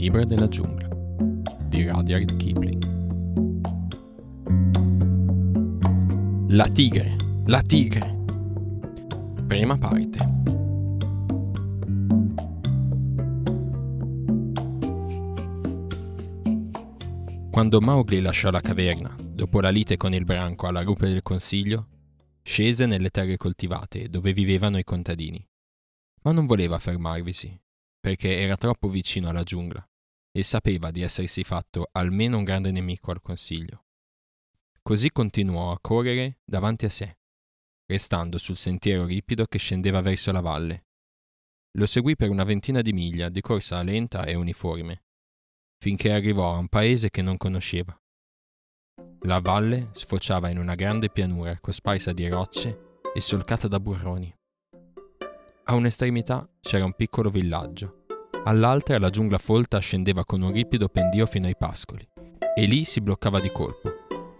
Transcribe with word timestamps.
libro 0.00 0.24
della 0.24 0.48
giungla 0.48 0.88
di 1.68 1.86
Rudyard 1.86 2.34
Kipling. 2.36 2.88
La 6.48 6.66
tigre, 6.68 7.16
la 7.44 7.60
tigre. 7.60 8.24
Prima 9.46 9.76
parte. 9.76 10.18
Quando 17.50 17.80
Mowgli 17.82 18.22
lasciò 18.22 18.50
la 18.50 18.62
caverna, 18.62 19.14
dopo 19.20 19.60
la 19.60 19.68
lite 19.68 19.98
con 19.98 20.14
il 20.14 20.24
branco 20.24 20.66
alla 20.66 20.80
rupe 20.80 21.08
del 21.08 21.22
consiglio, 21.22 21.88
scese 22.40 22.86
nelle 22.86 23.10
terre 23.10 23.36
coltivate 23.36 24.08
dove 24.08 24.32
vivevano 24.32 24.78
i 24.78 24.84
contadini. 24.84 25.46
Ma 26.22 26.32
non 26.32 26.46
voleva 26.46 26.78
fermarvisi, 26.78 27.54
perché 28.00 28.40
era 28.40 28.56
troppo 28.56 28.88
vicino 28.88 29.28
alla 29.28 29.42
giungla 29.42 29.84
e 30.32 30.42
sapeva 30.42 30.90
di 30.90 31.02
essersi 31.02 31.44
fatto 31.44 31.88
almeno 31.92 32.38
un 32.38 32.44
grande 32.44 32.70
nemico 32.70 33.10
al 33.10 33.20
consiglio. 33.20 33.84
Così 34.82 35.10
continuò 35.10 35.72
a 35.72 35.78
correre 35.80 36.38
davanti 36.44 36.84
a 36.84 36.90
sé, 36.90 37.18
restando 37.86 38.38
sul 38.38 38.56
sentiero 38.56 39.04
ripido 39.04 39.46
che 39.46 39.58
scendeva 39.58 40.00
verso 40.00 40.32
la 40.32 40.40
valle. 40.40 40.86
Lo 41.72 41.86
seguì 41.86 42.16
per 42.16 42.30
una 42.30 42.44
ventina 42.44 42.80
di 42.80 42.92
miglia 42.92 43.28
di 43.28 43.40
corsa 43.40 43.82
lenta 43.82 44.24
e 44.24 44.34
uniforme, 44.34 45.04
finché 45.78 46.12
arrivò 46.12 46.54
a 46.54 46.58
un 46.58 46.68
paese 46.68 47.10
che 47.10 47.22
non 47.22 47.36
conosceva. 47.36 47.96
La 49.24 49.40
valle 49.40 49.90
sfociava 49.92 50.48
in 50.48 50.58
una 50.58 50.74
grande 50.74 51.10
pianura 51.10 51.58
cosparsa 51.60 52.12
di 52.12 52.26
rocce 52.28 53.00
e 53.14 53.20
solcata 53.20 53.68
da 53.68 53.78
burroni. 53.78 54.34
A 55.64 55.74
un'estremità 55.74 56.48
c'era 56.60 56.84
un 56.84 56.94
piccolo 56.94 57.30
villaggio, 57.30 57.99
all'altra 58.44 58.98
la 58.98 59.10
giungla 59.10 59.38
folta 59.38 59.78
scendeva 59.78 60.24
con 60.24 60.42
un 60.42 60.52
ripido 60.52 60.88
pendio 60.88 61.26
fino 61.26 61.46
ai 61.46 61.56
pascoli, 61.56 62.06
e 62.54 62.64
lì 62.64 62.84
si 62.84 63.00
bloccava 63.00 63.40
di 63.40 63.50
colpo, 63.50 63.90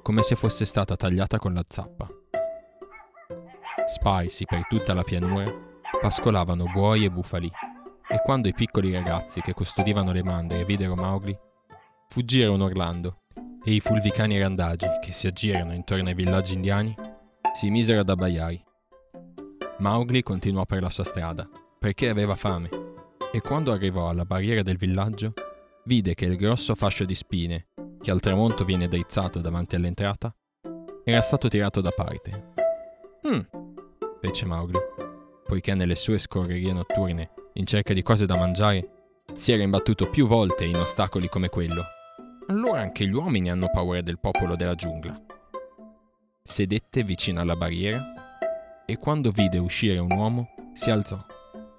come 0.02 0.22
se 0.22 0.36
fosse 0.36 0.64
stata 0.64 0.96
tagliata 0.96 1.38
con 1.38 1.54
la 1.54 1.64
zappa. 1.68 2.08
Sparsi 3.86 4.44
per 4.44 4.66
tutta 4.66 4.94
la 4.94 5.02
pianura, 5.02 5.52
pascolavano 6.00 6.64
buoi 6.72 7.04
e 7.04 7.10
bufali, 7.10 7.50
e 8.08 8.20
quando 8.24 8.48
i 8.48 8.52
piccoli 8.52 8.92
ragazzi 8.92 9.40
che 9.40 9.52
custodivano 9.52 10.12
le 10.12 10.24
mandrie 10.24 10.64
videro 10.64 10.96
Mowgli, 10.96 11.36
fuggirono 12.08 12.64
urlando, 12.64 13.18
e 13.62 13.72
i 13.72 13.80
fulvicani 13.80 14.38
randagi 14.38 14.86
che 15.00 15.12
si 15.12 15.26
aggirano 15.26 15.74
intorno 15.74 16.08
ai 16.08 16.14
villaggi 16.14 16.54
indiani 16.54 16.94
si 17.54 17.68
misero 17.68 18.00
ad 18.00 18.08
abbaiare. 18.08 18.64
Mowgli 19.78 20.22
continuò 20.22 20.64
per 20.64 20.82
la 20.82 20.90
sua 20.90 21.04
strada, 21.04 21.48
perché 21.78 22.08
aveva 22.08 22.36
fame, 22.36 22.68
e 23.32 23.40
quando 23.40 23.72
arrivò 23.72 24.08
alla 24.08 24.24
barriera 24.24 24.62
del 24.62 24.76
villaggio, 24.76 25.32
vide 25.84 26.14
che 26.14 26.24
il 26.24 26.36
grosso 26.36 26.74
fascio 26.74 27.04
di 27.04 27.14
spine, 27.14 27.68
che 28.00 28.10
al 28.10 28.20
tramonto 28.20 28.64
viene 28.64 28.88
drizzato 28.88 29.40
davanti 29.40 29.76
all'entrata, 29.76 30.34
era 31.04 31.20
stato 31.20 31.48
tirato 31.48 31.80
da 31.80 31.90
parte. 31.90 32.52
Hm, 33.22 33.46
fece 34.20 34.46
Mowgli, 34.46 34.78
poiché 35.44 35.74
nelle 35.74 35.94
sue 35.94 36.18
scorrerie 36.18 36.72
notturne, 36.72 37.30
in 37.54 37.66
cerca 37.66 37.94
di 37.94 38.02
cose 38.02 38.26
da 38.26 38.36
mangiare, 38.36 38.88
si 39.34 39.52
era 39.52 39.62
imbattuto 39.62 40.10
più 40.10 40.26
volte 40.26 40.64
in 40.64 40.76
ostacoli 40.76 41.28
come 41.28 41.48
quello. 41.48 41.84
Allora 42.48 42.80
anche 42.80 43.06
gli 43.06 43.14
uomini 43.14 43.50
hanno 43.50 43.70
paura 43.70 44.00
del 44.00 44.18
popolo 44.18 44.56
della 44.56 44.74
giungla. 44.74 45.20
Sedette 46.42 47.04
vicino 47.04 47.40
alla 47.40 47.54
barriera 47.54 48.02
e 48.84 48.96
quando 48.96 49.30
vide 49.30 49.58
uscire 49.58 49.98
un 49.98 50.10
uomo 50.10 50.48
si 50.72 50.90
alzò, 50.90 51.24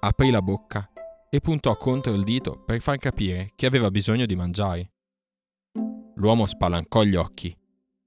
aprì 0.00 0.30
la 0.30 0.40
bocca 0.40 0.91
e 1.34 1.40
puntò 1.40 1.74
contro 1.78 2.12
il 2.12 2.24
dito 2.24 2.58
per 2.58 2.82
far 2.82 2.98
capire 2.98 3.52
che 3.54 3.64
aveva 3.64 3.90
bisogno 3.90 4.26
di 4.26 4.36
mangiare. 4.36 4.90
L'uomo 6.16 6.44
spalancò 6.44 7.04
gli 7.04 7.14
occhi 7.14 7.56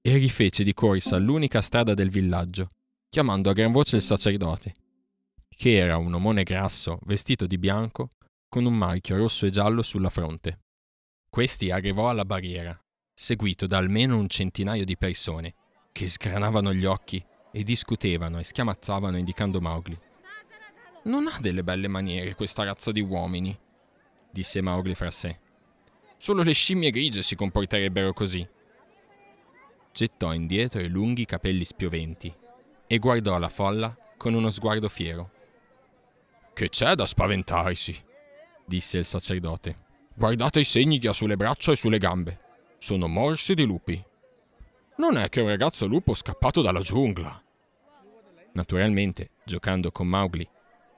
e 0.00 0.16
rifece 0.16 0.62
di 0.62 0.72
corsa 0.72 1.18
l'unica 1.18 1.60
strada 1.60 1.92
del 1.92 2.08
villaggio, 2.08 2.68
chiamando 3.08 3.50
a 3.50 3.52
gran 3.52 3.72
voce 3.72 3.96
il 3.96 4.02
sacerdote, 4.02 4.74
che 5.48 5.74
era 5.74 5.96
un 5.96 6.14
omone 6.14 6.44
grasso 6.44 7.00
vestito 7.02 7.46
di 7.46 7.58
bianco 7.58 8.10
con 8.48 8.64
un 8.64 8.76
marchio 8.76 9.16
rosso 9.16 9.44
e 9.44 9.50
giallo 9.50 9.82
sulla 9.82 10.08
fronte. 10.08 10.60
Questi 11.28 11.72
arrivò 11.72 12.08
alla 12.08 12.24
barriera, 12.24 12.78
seguito 13.12 13.66
da 13.66 13.78
almeno 13.78 14.16
un 14.16 14.28
centinaio 14.28 14.84
di 14.84 14.96
persone, 14.96 15.54
che 15.90 16.08
sgranavano 16.08 16.72
gli 16.72 16.84
occhi 16.84 17.20
e 17.50 17.64
discutevano 17.64 18.38
e 18.38 18.44
schiamazzavano 18.44 19.16
indicando 19.16 19.60
Mowgli. 19.60 19.98
Non 21.06 21.28
ha 21.28 21.38
delle 21.40 21.62
belle 21.62 21.86
maniere 21.86 22.34
questa 22.34 22.64
razza 22.64 22.90
di 22.90 23.00
uomini, 23.00 23.56
disse 24.28 24.60
Mowgli 24.60 24.94
fra 24.94 25.12
sé. 25.12 25.38
Solo 26.16 26.42
le 26.42 26.52
scimmie 26.52 26.90
grigie 26.90 27.22
si 27.22 27.36
comporterebbero 27.36 28.12
così. 28.12 28.46
Gettò 29.92 30.32
indietro 30.32 30.80
i 30.80 30.88
lunghi 30.88 31.24
capelli 31.24 31.64
spioventi 31.64 32.34
e 32.88 32.98
guardò 32.98 33.38
la 33.38 33.48
folla 33.48 33.96
con 34.16 34.34
uno 34.34 34.50
sguardo 34.50 34.88
fiero. 34.88 35.30
Che 36.52 36.68
c'è 36.68 36.94
da 36.94 37.06
spaventarsi? 37.06 38.02
disse 38.64 38.98
il 38.98 39.04
sacerdote. 39.04 39.84
Guardate 40.12 40.58
i 40.58 40.64
segni 40.64 40.98
che 40.98 41.08
ha 41.08 41.12
sulle 41.12 41.36
braccia 41.36 41.70
e 41.70 41.76
sulle 41.76 41.98
gambe. 41.98 42.40
Sono 42.78 43.06
morsi 43.06 43.54
di 43.54 43.64
lupi. 43.64 44.02
Non 44.96 45.16
è 45.18 45.28
che 45.28 45.40
un 45.40 45.48
ragazzo 45.48 45.86
lupo 45.86 46.14
scappato 46.14 46.62
dalla 46.62 46.80
giungla. 46.80 47.40
Naturalmente, 48.52 49.30
giocando 49.44 49.92
con 49.92 50.08
Mowgli, 50.08 50.48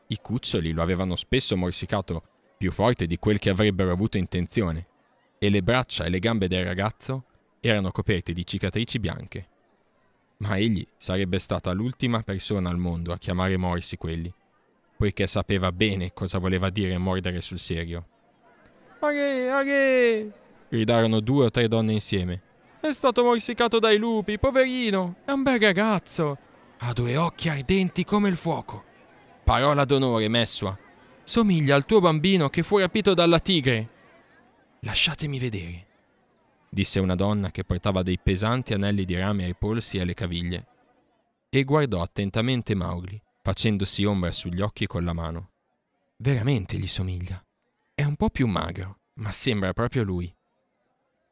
i 0.09 0.19
cuccioli 0.21 0.73
lo 0.73 0.83
avevano 0.83 1.17
spesso 1.17 1.57
morsicato 1.57 2.23
più 2.57 2.73
forte 2.73 3.07
di 3.07 3.19
quel 3.19 3.39
che 3.39 3.51
avrebbero 3.51 3.93
avuto 3.93 4.19
intenzione, 4.19 4.87
e 5.39 5.49
le 5.49 5.63
braccia 5.63 6.05
e 6.05 6.09
le 6.09 6.19
gambe 6.19 6.49
del 6.49 6.65
ragazzo 6.65 7.25
erano 7.61 7.91
coperte 7.91 8.33
di 8.33 8.45
cicatrici 8.45 8.99
bianche. 8.99 9.47
Ma 10.39 10.57
egli 10.57 10.87
sarebbe 10.97 11.39
stata 11.39 11.73
l'ultima 11.73 12.23
persona 12.23 12.69
al 12.69 12.79
mondo 12.79 13.13
a 13.13 13.19
chiamare 13.19 13.57
morsi 13.57 13.97
quelli, 13.97 14.33
poiché 14.97 15.27
sapeva 15.27 15.71
bene 15.73 16.13
cosa 16.13 16.39
voleva 16.39 16.71
dire 16.71 16.99
mordere 16.99 17.41
sul 17.41 17.59
serio. 17.59 18.07
Aghe, 19.01 19.49
aghe! 19.51 20.33
gridarono 20.69 21.21
due 21.21 21.47
o 21.47 21.51
tre 21.51 21.69
donne 21.69 21.93
insieme. 21.93 22.43
È 22.81 22.93
stato 22.93 23.23
morsicato 23.23 23.79
dai 23.79 23.99
lupi, 23.99 24.39
poverino! 24.39 25.17
È 25.25 25.31
un 25.31 25.43
bel 25.43 25.61
ragazzo! 25.61 26.39
Ha 26.79 26.93
due 26.93 27.17
occhi 27.17 27.49
ardenti 27.49 28.05
come 28.05 28.29
il 28.29 28.37
fuoco. 28.37 28.85
Parola 29.49 29.87
d'onore, 29.87 30.29
Messua. 30.29 30.79
Somiglia 31.23 31.75
al 31.75 31.87
tuo 31.87 32.01
bambino 32.01 32.51
che 32.51 32.63
fu 32.63 32.77
rapito 32.77 33.15
dalla 33.15 33.41
tigre. 33.41 33.89
Lasciatemi 34.81 35.39
vedere, 35.39 35.87
disse 36.69 37.01
una 37.01 37.15
donna 37.15 37.51
che 37.51 37.65
portava 37.65 38.03
dei 38.03 38.19
pesanti 38.19 38.75
anelli 38.75 39.07
di 39.07 39.17
rame 39.17 39.45
ai 39.45 39.55
polsi 39.55 39.97
e 39.97 40.03
alle 40.03 40.13
caviglie, 40.13 40.67
e 41.49 41.65
guardò 41.65 42.03
attentamente 42.03 42.75
Mowgli, 42.75 43.19
facendosi 43.41 44.05
ombra 44.05 44.33
sugli 44.33 44.61
occhi 44.61 44.87
con 44.87 45.03
la 45.03 45.15
mano. 45.15 45.53
Veramente 46.19 46.77
gli 46.77 46.87
somiglia. 46.87 47.43
È 47.95 48.05
un 48.05 48.17
po' 48.17 48.29
più 48.29 48.47
magro, 48.47 48.99
ma 49.15 49.33
sembra 49.33 49.73
proprio 49.73 50.03
lui. 50.03 50.31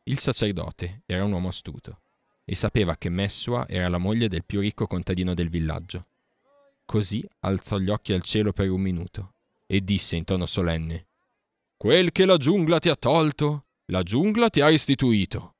Il 0.04 0.18
sacerdote 0.18 1.02
era 1.04 1.22
un 1.22 1.32
uomo 1.32 1.48
astuto 1.48 2.00
e 2.46 2.54
sapeva 2.54 2.96
che 2.96 3.10
Messua 3.10 3.68
era 3.68 3.90
la 3.90 3.98
moglie 3.98 4.28
del 4.28 4.46
più 4.46 4.60
ricco 4.60 4.86
contadino 4.86 5.34
del 5.34 5.50
villaggio. 5.50 6.06
Così 6.86 7.28
alzò 7.40 7.78
gli 7.78 7.90
occhi 7.90 8.12
al 8.12 8.22
cielo 8.22 8.52
per 8.52 8.70
un 8.70 8.80
minuto 8.80 9.32
e 9.66 9.82
disse 9.82 10.14
in 10.16 10.24
tono 10.24 10.46
solenne 10.46 11.08
Quel 11.76 12.12
che 12.12 12.24
la 12.24 12.36
giungla 12.36 12.78
ti 12.78 12.88
ha 12.88 12.94
tolto, 12.94 13.66
la 13.86 14.02
giungla 14.02 14.48
ti 14.48 14.60
ha 14.60 14.68
restituito. 14.68 15.56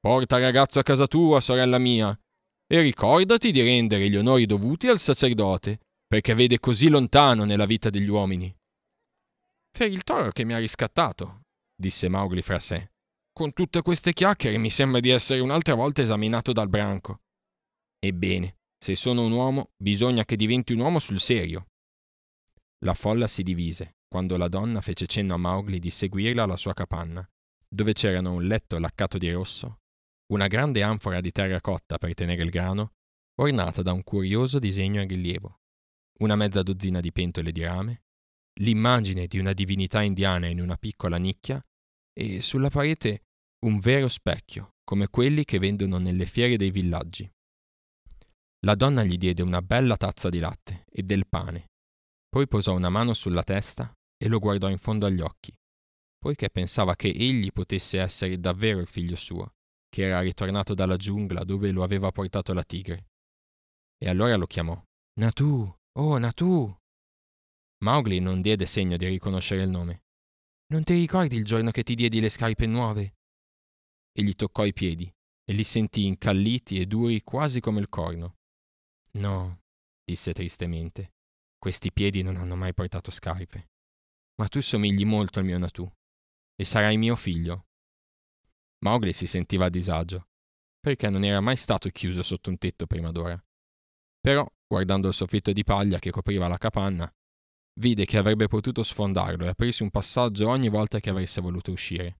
Porta 0.00 0.38
ragazzo 0.38 0.78
a 0.78 0.82
casa 0.82 1.06
tua, 1.06 1.40
sorella 1.40 1.78
mia, 1.78 2.18
e 2.66 2.80
ricordati 2.80 3.52
di 3.52 3.62
rendere 3.62 4.08
gli 4.08 4.16
onori 4.16 4.46
dovuti 4.46 4.88
al 4.88 4.98
sacerdote, 4.98 5.80
perché 6.06 6.34
vede 6.34 6.58
così 6.58 6.88
lontano 6.88 7.44
nella 7.44 7.66
vita 7.66 7.90
degli 7.90 8.08
uomini. 8.08 8.52
Per 9.70 9.90
il 9.90 10.02
toro 10.02 10.30
che 10.32 10.44
mi 10.44 10.54
ha 10.54 10.58
riscattato, 10.58 11.42
disse 11.74 12.08
Mowgli 12.08 12.42
fra 12.42 12.58
sé. 12.58 12.90
Con 13.32 13.52
tutte 13.52 13.82
queste 13.82 14.12
chiacchiere 14.12 14.58
mi 14.58 14.70
sembra 14.70 15.00
di 15.00 15.10
essere 15.10 15.40
un'altra 15.40 15.74
volta 15.74 16.02
esaminato 16.02 16.52
dal 16.52 16.68
branco. 16.68 17.20
Ebbene, 17.98 18.56
se 18.84 18.96
sono 18.96 19.24
un 19.24 19.32
uomo, 19.32 19.70
bisogna 19.78 20.26
che 20.26 20.36
diventi 20.36 20.74
un 20.74 20.80
uomo 20.80 20.98
sul 20.98 21.18
serio. 21.18 21.68
La 22.84 22.92
folla 22.92 23.26
si 23.26 23.42
divise 23.42 23.96
quando 24.06 24.36
la 24.36 24.48
donna 24.48 24.82
fece 24.82 25.06
cenno 25.06 25.32
a 25.32 25.38
Mowgli 25.38 25.78
di 25.78 25.88
seguirla 25.88 26.42
alla 26.42 26.58
sua 26.58 26.74
capanna, 26.74 27.26
dove 27.66 27.94
c'erano 27.94 28.34
un 28.34 28.46
letto 28.46 28.78
laccato 28.78 29.16
di 29.16 29.30
rosso, 29.30 29.78
una 30.34 30.48
grande 30.48 30.82
anfora 30.82 31.22
di 31.22 31.32
terra 31.32 31.62
cotta 31.62 31.96
per 31.96 32.12
tenere 32.12 32.42
il 32.42 32.50
grano, 32.50 32.92
ornata 33.40 33.80
da 33.80 33.92
un 33.92 34.04
curioso 34.04 34.58
disegno 34.58 35.00
in 35.00 35.08
rilievo, 35.08 35.60
una 36.18 36.36
mezza 36.36 36.62
dozzina 36.62 37.00
di 37.00 37.10
pentole 37.10 37.52
di 37.52 37.62
rame, 37.62 38.02
l'immagine 38.60 39.26
di 39.28 39.38
una 39.38 39.54
divinità 39.54 40.02
indiana 40.02 40.48
in 40.48 40.60
una 40.60 40.76
piccola 40.76 41.16
nicchia 41.16 41.58
e 42.12 42.42
sulla 42.42 42.68
parete 42.68 43.22
un 43.64 43.78
vero 43.78 44.08
specchio, 44.08 44.74
come 44.84 45.08
quelli 45.08 45.46
che 45.46 45.58
vendono 45.58 45.96
nelle 45.96 46.26
fiere 46.26 46.58
dei 46.58 46.70
villaggi. 46.70 47.26
La 48.64 48.74
donna 48.74 49.04
gli 49.04 49.18
diede 49.18 49.42
una 49.42 49.60
bella 49.60 49.96
tazza 49.96 50.30
di 50.30 50.38
latte 50.38 50.86
e 50.88 51.02
del 51.02 51.26
pane, 51.28 51.72
poi 52.30 52.48
posò 52.48 52.74
una 52.74 52.88
mano 52.88 53.12
sulla 53.12 53.42
testa 53.42 53.92
e 54.16 54.26
lo 54.26 54.38
guardò 54.38 54.70
in 54.70 54.78
fondo 54.78 55.04
agli 55.06 55.20
occhi. 55.20 55.54
poiché 56.24 56.48
pensava 56.48 56.96
che 56.96 57.08
egli 57.08 57.52
potesse 57.52 58.00
essere 58.00 58.40
davvero 58.40 58.80
il 58.80 58.86
figlio 58.86 59.14
suo, 59.14 59.56
che 59.90 60.04
era 60.04 60.20
ritornato 60.20 60.72
dalla 60.72 60.96
giungla 60.96 61.44
dove 61.44 61.70
lo 61.70 61.82
aveva 61.82 62.10
portato 62.10 62.54
la 62.54 62.62
tigre. 62.62 63.10
E 63.98 64.08
allora 64.08 64.34
lo 64.36 64.46
chiamò. 64.46 64.82
Natu, 65.20 65.70
oh 65.98 66.16
Natu! 66.16 66.74
Mowgli 67.84 68.20
non 68.20 68.40
diede 68.40 68.64
segno 68.64 68.96
di 68.96 69.06
riconoscere 69.06 69.64
il 69.64 69.68
nome. 69.68 70.04
Non 70.68 70.82
ti 70.82 70.94
ricordi 70.94 71.36
il 71.36 71.44
giorno 71.44 71.70
che 71.70 71.82
ti 71.82 71.94
diedi 71.94 72.20
le 72.20 72.30
scarpe 72.30 72.64
nuove? 72.64 73.16
E 74.10 74.22
gli 74.22 74.34
toccò 74.34 74.64
i 74.64 74.72
piedi 74.72 75.12
e 75.44 75.52
li 75.52 75.64
sentì 75.64 76.06
incalliti 76.06 76.80
e 76.80 76.86
duri 76.86 77.22
quasi 77.22 77.60
come 77.60 77.80
il 77.80 77.90
corno. 77.90 78.38
No, 79.18 79.60
disse 80.04 80.32
tristemente, 80.32 81.12
questi 81.58 81.92
piedi 81.92 82.22
non 82.22 82.36
hanno 82.36 82.56
mai 82.56 82.74
portato 82.74 83.10
scarpe. 83.10 83.70
Ma 84.36 84.48
tu 84.48 84.60
somigli 84.60 85.04
molto 85.04 85.38
al 85.38 85.44
mio 85.44 85.58
Natu 85.58 85.90
e 86.56 86.64
sarai 86.64 86.96
mio 86.96 87.16
figlio. 87.16 87.66
Mowgli 88.84 89.12
si 89.12 89.26
sentiva 89.26 89.66
a 89.66 89.70
disagio, 89.70 90.28
perché 90.80 91.08
non 91.08 91.24
era 91.24 91.40
mai 91.40 91.56
stato 91.56 91.88
chiuso 91.88 92.22
sotto 92.22 92.50
un 92.50 92.58
tetto 92.58 92.86
prima 92.86 93.10
d'ora. 93.10 93.42
Però, 94.20 94.46
guardando 94.66 95.08
il 95.08 95.14
soffitto 95.14 95.52
di 95.52 95.64
paglia 95.64 95.98
che 95.98 96.10
copriva 96.10 96.48
la 96.48 96.58
capanna, 96.58 97.10
vide 97.80 98.04
che 98.04 98.18
avrebbe 98.18 98.46
potuto 98.46 98.82
sfondarlo 98.82 99.44
e 99.44 99.48
aprirsi 99.48 99.82
un 99.82 99.90
passaggio 99.90 100.48
ogni 100.48 100.68
volta 100.68 101.00
che 101.00 101.10
avesse 101.10 101.40
voluto 101.40 101.70
uscire. 101.70 102.18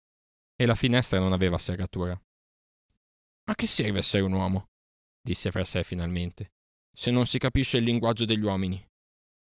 E 0.56 0.66
la 0.66 0.74
finestra 0.74 1.18
non 1.18 1.32
aveva 1.32 1.58
serratura. 1.58 2.18
A 3.46 3.54
che 3.54 3.66
serve 3.66 3.98
essere 3.98 4.22
un 4.22 4.32
uomo? 4.32 4.68
disse 5.20 5.50
fra 5.50 5.64
sé 5.64 5.82
finalmente, 5.82 6.52
se 6.94 7.10
non 7.10 7.26
si 7.26 7.38
capisce 7.38 7.78
il 7.78 7.84
linguaggio 7.84 8.24
degli 8.24 8.42
uomini. 8.42 8.82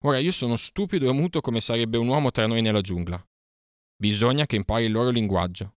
Ora 0.03 0.17
io 0.17 0.31
sono 0.31 0.55
stupido 0.55 1.09
e 1.09 1.13
muto 1.13 1.41
come 1.41 1.59
sarebbe 1.59 1.97
un 1.97 2.07
uomo 2.07 2.31
tra 2.31 2.47
noi 2.47 2.61
nella 2.61 2.81
giungla. 2.81 3.23
Bisogna 3.95 4.45
che 4.45 4.55
impari 4.55 4.85
il 4.85 4.91
loro 4.91 5.09
linguaggio. 5.09 5.75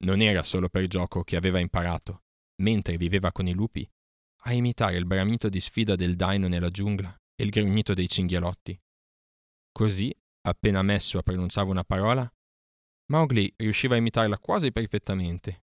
Non 0.00 0.20
era 0.20 0.42
solo 0.42 0.68
per 0.68 0.86
gioco 0.86 1.24
che 1.24 1.36
aveva 1.36 1.58
imparato, 1.58 2.22
mentre 2.62 2.96
viveva 2.96 3.32
con 3.32 3.48
i 3.48 3.54
lupi, 3.54 3.88
a 4.44 4.52
imitare 4.52 4.96
il 4.96 5.06
bramito 5.06 5.48
di 5.48 5.60
sfida 5.60 5.96
del 5.96 6.14
daino 6.14 6.48
nella 6.48 6.70
giungla 6.70 7.12
e 7.34 7.44
il 7.44 7.50
grugnito 7.50 7.94
dei 7.94 8.08
cinghialotti. 8.08 8.80
Così, 9.72 10.14
appena 10.42 10.82
messo 10.82 11.18
a 11.18 11.22
pronunciare 11.22 11.68
una 11.68 11.84
parola, 11.84 12.30
Mowgli 13.06 13.52
riusciva 13.56 13.94
a 13.94 13.98
imitarla 13.98 14.38
quasi 14.38 14.70
perfettamente 14.70 15.64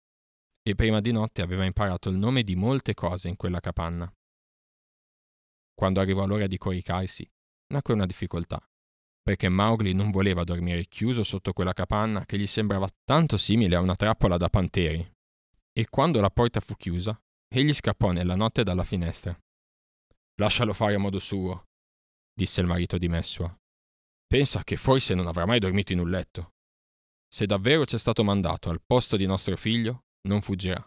e 0.62 0.74
prima 0.74 1.00
di 1.00 1.12
notte 1.12 1.42
aveva 1.42 1.64
imparato 1.64 2.08
il 2.08 2.16
nome 2.16 2.42
di 2.42 2.56
molte 2.56 2.94
cose 2.94 3.28
in 3.28 3.36
quella 3.36 3.60
capanna. 3.60 4.10
Quando 5.74 6.00
arrivò 6.00 6.24
l'ora 6.26 6.46
di 6.46 6.56
coricarsi, 6.56 7.28
nacque 7.72 7.94
una 7.94 8.06
difficoltà, 8.06 8.60
perché 9.22 9.48
Mowgli 9.48 9.92
non 9.92 10.10
voleva 10.10 10.44
dormire 10.44 10.84
chiuso 10.84 11.24
sotto 11.24 11.52
quella 11.52 11.72
capanna 11.72 12.24
che 12.24 12.38
gli 12.38 12.46
sembrava 12.46 12.88
tanto 13.04 13.36
simile 13.36 13.76
a 13.76 13.80
una 13.80 13.96
trappola 13.96 14.36
da 14.36 14.48
panteri. 14.48 15.12
E 15.72 15.88
quando 15.88 16.20
la 16.20 16.30
porta 16.30 16.60
fu 16.60 16.74
chiusa, 16.76 17.20
egli 17.48 17.74
scappò 17.74 18.12
nella 18.12 18.36
notte 18.36 18.62
dalla 18.62 18.84
finestra. 18.84 19.36
Lascialo 20.36 20.72
fare 20.72 20.94
a 20.94 20.98
modo 20.98 21.18
suo, 21.18 21.64
disse 22.32 22.60
il 22.60 22.66
marito 22.66 22.98
di 22.98 23.08
Messua. 23.08 23.52
Pensa 24.26 24.62
che 24.62 24.76
forse 24.76 25.14
non 25.14 25.26
avrà 25.26 25.46
mai 25.46 25.58
dormito 25.58 25.92
in 25.92 26.00
un 26.00 26.10
letto. 26.10 26.52
Se 27.28 27.46
davvero 27.46 27.84
c'è 27.84 27.98
stato 27.98 28.22
mandato 28.22 28.70
al 28.70 28.80
posto 28.84 29.16
di 29.16 29.26
nostro 29.26 29.56
figlio, 29.56 30.04
non 30.28 30.40
fuggirà. 30.40 30.84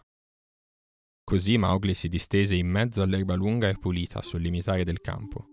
Così 1.28 1.58
Mowgli 1.58 1.92
si 1.92 2.08
distese 2.08 2.54
in 2.54 2.66
mezzo 2.66 3.02
all'erba 3.02 3.34
lunga 3.34 3.68
e 3.68 3.74
pulita 3.74 4.22
sul 4.22 4.40
limitare 4.40 4.82
del 4.82 5.02
campo, 5.02 5.46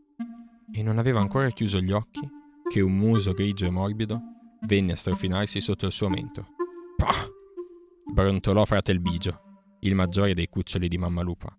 e 0.72 0.82
non 0.82 0.98
aveva 1.00 1.20
ancora 1.20 1.50
chiuso 1.50 1.82
gli 1.82 1.92
occhi 1.92 2.22
che 2.70 2.80
un 2.80 2.96
muso 2.96 3.34
grigio 3.34 3.66
e 3.66 3.72
morbido 3.72 4.22
venne 4.68 4.94
a 4.94 4.96
strofinarsi 4.96 5.60
sotto 5.60 5.86
il 5.86 5.92
suo 5.92 6.08
mento. 6.08 6.48
Pah! 6.96 7.28
brontolò 8.10 8.64
fratel 8.64 9.02
Bigio, 9.02 9.42
il 9.82 9.96
maggiore 9.96 10.34
dei 10.34 10.48
cuccioli 10.48 10.88
di 10.88 10.98
Mammalupa. 10.98 11.54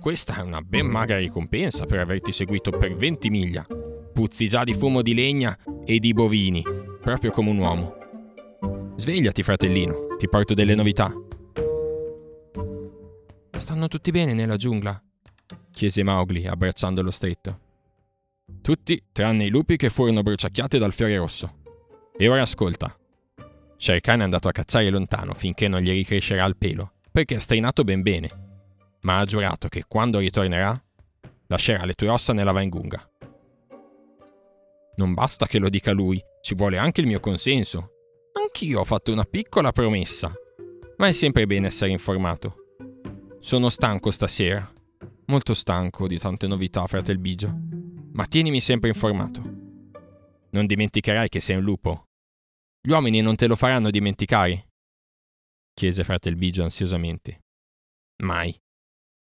Questa 0.00 0.38
è 0.38 0.40
una 0.40 0.62
ben 0.62 0.86
magra 0.86 1.18
ricompensa 1.18 1.84
per 1.84 1.98
averti 1.98 2.32
seguito 2.32 2.70
per 2.70 2.96
20 2.96 3.28
miglia. 3.28 3.66
Puzzi 4.14 4.48
già 4.48 4.64
di 4.64 4.72
fumo 4.72 5.02
di 5.02 5.12
legna 5.12 5.54
e 5.84 5.98
di 5.98 6.14
bovini, 6.14 6.62
proprio 7.02 7.30
come 7.30 7.50
un 7.50 7.58
uomo. 7.58 7.96
Svegliati, 8.96 9.42
fratellino, 9.42 10.16
ti 10.16 10.26
porto 10.26 10.54
delle 10.54 10.74
novità. 10.74 11.12
Stanno 13.62 13.86
tutti 13.86 14.10
bene 14.10 14.34
nella 14.34 14.56
giungla? 14.56 15.00
chiese 15.70 16.02
Mowgli, 16.02 16.48
abbracciandolo 16.48 17.12
stretto. 17.12 17.60
Tutti, 18.60 19.04
tranne 19.12 19.44
i 19.44 19.50
lupi 19.50 19.76
che 19.76 19.88
furono 19.88 20.24
bruciacchiati 20.24 20.78
dal 20.78 20.92
fiore 20.92 21.16
rosso. 21.16 21.60
E 22.18 22.28
ora 22.28 22.42
ascolta. 22.42 22.98
Shere 23.76 24.00
Khan 24.00 24.18
è 24.18 24.24
andato 24.24 24.48
a 24.48 24.52
cacciare 24.52 24.90
lontano 24.90 25.32
finché 25.34 25.68
non 25.68 25.80
gli 25.80 25.92
ricrescerà 25.92 26.44
il 26.44 26.56
pelo, 26.56 26.94
perché 27.12 27.36
è 27.36 27.38
strinato 27.38 27.84
ben 27.84 28.02
bene. 28.02 28.28
Ma 29.02 29.20
ha 29.20 29.24
giurato 29.24 29.68
che 29.68 29.84
quando 29.86 30.18
ritornerà, 30.18 30.76
lascerà 31.46 31.84
le 31.84 31.94
tue 31.94 32.08
ossa 32.08 32.32
nella 32.32 32.50
Vaingunga. 32.50 33.08
Non 34.96 35.14
basta 35.14 35.46
che 35.46 35.60
lo 35.60 35.68
dica 35.68 35.92
lui, 35.92 36.20
ci 36.40 36.56
vuole 36.56 36.78
anche 36.78 37.00
il 37.00 37.06
mio 37.06 37.20
consenso. 37.20 37.90
Anch'io 38.32 38.80
ho 38.80 38.84
fatto 38.84 39.12
una 39.12 39.24
piccola 39.24 39.70
promessa, 39.70 40.32
ma 40.96 41.06
è 41.06 41.12
sempre 41.12 41.46
bene 41.46 41.68
essere 41.68 41.92
informato. 41.92 42.56
Sono 43.44 43.70
stanco 43.70 44.12
stasera. 44.12 44.72
Molto 45.26 45.52
stanco 45.52 46.06
di 46.06 46.16
tante 46.16 46.46
novità, 46.46 46.86
fratel 46.86 47.18
Bigio. 47.18 47.52
Ma 48.12 48.24
tienimi 48.24 48.60
sempre 48.60 48.90
informato. 48.90 49.42
Non 50.50 50.64
dimenticherai 50.64 51.28
che 51.28 51.40
sei 51.40 51.56
un 51.56 51.64
lupo. 51.64 52.04
Gli 52.80 52.92
uomini 52.92 53.20
non 53.20 53.34
te 53.34 53.48
lo 53.48 53.56
faranno 53.56 53.90
dimenticare? 53.90 54.68
chiese 55.74 56.04
fratel 56.04 56.36
Bigio 56.36 56.62
ansiosamente. 56.62 57.40
Mai. 58.22 58.56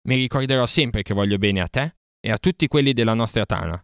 Mi 0.08 0.16
ricorderò 0.16 0.66
sempre 0.66 1.04
che 1.04 1.14
voglio 1.14 1.38
bene 1.38 1.62
a 1.62 1.68
te 1.68 1.98
e 2.20 2.32
a 2.32 2.40
tutti 2.40 2.68
quelli 2.68 2.94
della 2.94 3.14
nostra 3.14 3.46
tana, 3.46 3.80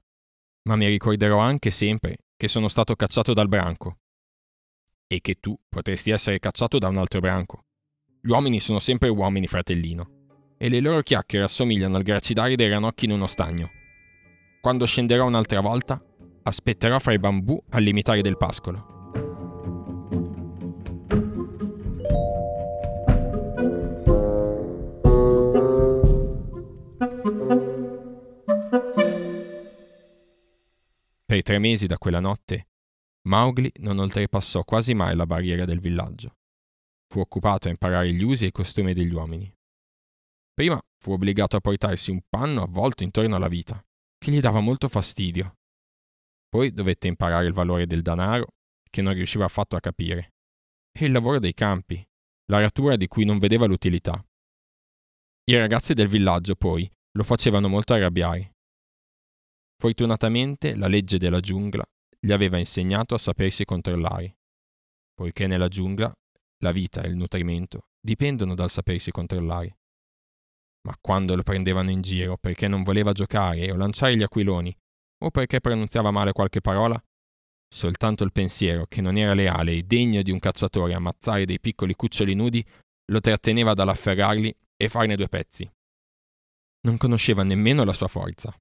ma 0.63 0.75
mi 0.75 0.87
ricorderò 0.87 1.37
anche 1.37 1.69
sempre 1.69 2.17
che 2.35 2.47
sono 2.47 2.67
stato 2.67 2.95
cacciato 2.95 3.31
dal 3.33 3.47
branco 3.47 3.99
e 5.05 5.21
che 5.21 5.35
tu 5.35 5.55
potresti 5.69 6.09
essere 6.09 6.39
cacciato 6.39 6.79
da 6.79 6.87
un 6.87 6.97
altro 6.97 7.19
branco. 7.19 7.65
Gli 8.19 8.31
uomini 8.31 8.59
sono 8.59 8.79
sempre 8.79 9.09
uomini, 9.09 9.45
fratellino 9.45 10.14
e 10.57 10.69
le 10.69 10.79
loro 10.79 11.01
chiacchiere 11.01 11.45
assomigliano 11.45 11.97
al 11.97 12.03
gracidare 12.03 12.55
dei 12.55 12.69
ranocchi 12.69 13.05
in 13.05 13.11
uno 13.11 13.27
stagno. 13.27 13.71
Quando 14.61 14.85
scenderò 14.85 15.25
un'altra 15.25 15.59
volta, 15.59 16.03
aspetterò 16.43 16.99
fra 16.99 17.13
i 17.13 17.19
bambù 17.19 17.61
al 17.69 17.83
limitare 17.83 18.21
del 18.21 18.37
pascolo. 18.37 18.93
Per 31.25 31.43
tre 31.43 31.59
mesi 31.59 31.85
da 31.85 31.97
quella 31.97 32.19
notte, 32.19 32.67
Mowgli 33.23 33.69
non 33.79 33.99
oltrepassò 33.99 34.63
quasi 34.63 34.93
mai 34.93 35.15
la 35.15 35.25
barriera 35.25 35.65
del 35.65 35.79
villaggio. 35.79 36.35
Fu 37.07 37.19
occupato 37.19 37.67
a 37.67 37.71
imparare 37.71 38.13
gli 38.13 38.23
usi 38.23 38.45
e 38.45 38.47
i 38.47 38.51
costumi 38.51 38.93
degli 38.93 39.13
uomini. 39.13 39.54
Prima 40.55 40.81
fu 40.97 41.11
obbligato 41.11 41.57
a 41.57 41.59
portarsi 41.59 42.11
un 42.11 42.21
panno 42.29 42.63
avvolto 42.63 43.03
intorno 43.03 43.35
alla 43.35 43.49
vita, 43.49 43.85
che 44.17 44.31
gli 44.31 44.39
dava 44.39 44.61
molto 44.61 44.87
fastidio. 44.87 45.57
Poi 46.47 46.71
dovette 46.71 47.09
imparare 47.09 47.45
il 47.45 47.51
valore 47.51 47.85
del 47.85 48.01
danaro, 48.01 48.53
che 48.89 49.01
non 49.01 49.13
riusciva 49.13 49.43
affatto 49.43 49.75
a 49.75 49.81
capire, 49.81 50.35
e 50.97 51.05
il 51.05 51.11
lavoro 51.11 51.39
dei 51.39 51.53
campi, 51.53 52.01
l'aratura 52.45 52.95
di 52.95 53.09
cui 53.09 53.25
non 53.25 53.37
vedeva 53.37 53.65
l'utilità. 53.65 54.25
I 55.43 55.57
ragazzi 55.57 55.93
del 55.93 56.07
villaggio, 56.07 56.55
poi, 56.55 56.89
lo 57.17 57.23
facevano 57.23 57.67
molto 57.67 57.93
arrabbiare. 57.93 58.53
Fortunatamente 59.77 60.73
la 60.73 60.87
legge 60.87 61.17
della 61.17 61.41
giungla 61.41 61.83
gli 62.17 62.31
aveva 62.31 62.57
insegnato 62.57 63.13
a 63.13 63.17
sapersi 63.17 63.65
controllare, 63.65 64.37
poiché 65.13 65.47
nella 65.47 65.67
giungla 65.67 66.13
la 66.59 66.71
vita 66.71 67.01
e 67.01 67.09
il 67.09 67.17
nutrimento 67.17 67.89
dipendono 67.99 68.55
dal 68.55 68.69
sapersi 68.69 69.11
controllare 69.11 69.79
ma 70.85 70.95
quando 71.01 71.35
lo 71.35 71.41
prendevano 71.41 71.89
in 71.89 72.01
giro 72.01 72.37
perché 72.37 72.67
non 72.67 72.83
voleva 72.83 73.11
giocare 73.11 73.71
o 73.71 73.75
lanciare 73.75 74.15
gli 74.15 74.21
aquiloni, 74.21 74.75
o 75.23 75.31
perché 75.31 75.59
pronunziava 75.59 76.11
male 76.11 76.31
qualche 76.31 76.61
parola, 76.61 77.01
soltanto 77.67 78.23
il 78.23 78.31
pensiero 78.31 78.85
che 78.87 79.01
non 79.01 79.17
era 79.17 79.33
leale 79.33 79.73
e 79.73 79.83
degno 79.83 80.21
di 80.21 80.29
un 80.29 80.39
cacciatore 80.39 80.93
ammazzare 80.93 81.45
dei 81.45 81.59
piccoli 81.59 81.95
cuccioli 81.95 82.35
nudi 82.35 82.63
lo 83.11 83.19
tratteneva 83.19 83.73
dall'afferrarli 83.73 84.55
e 84.77 84.89
farne 84.89 85.15
due 85.15 85.27
pezzi. 85.27 85.69
Non 86.81 86.97
conosceva 86.97 87.43
nemmeno 87.43 87.83
la 87.83 87.93
sua 87.93 88.07
forza. 88.07 88.55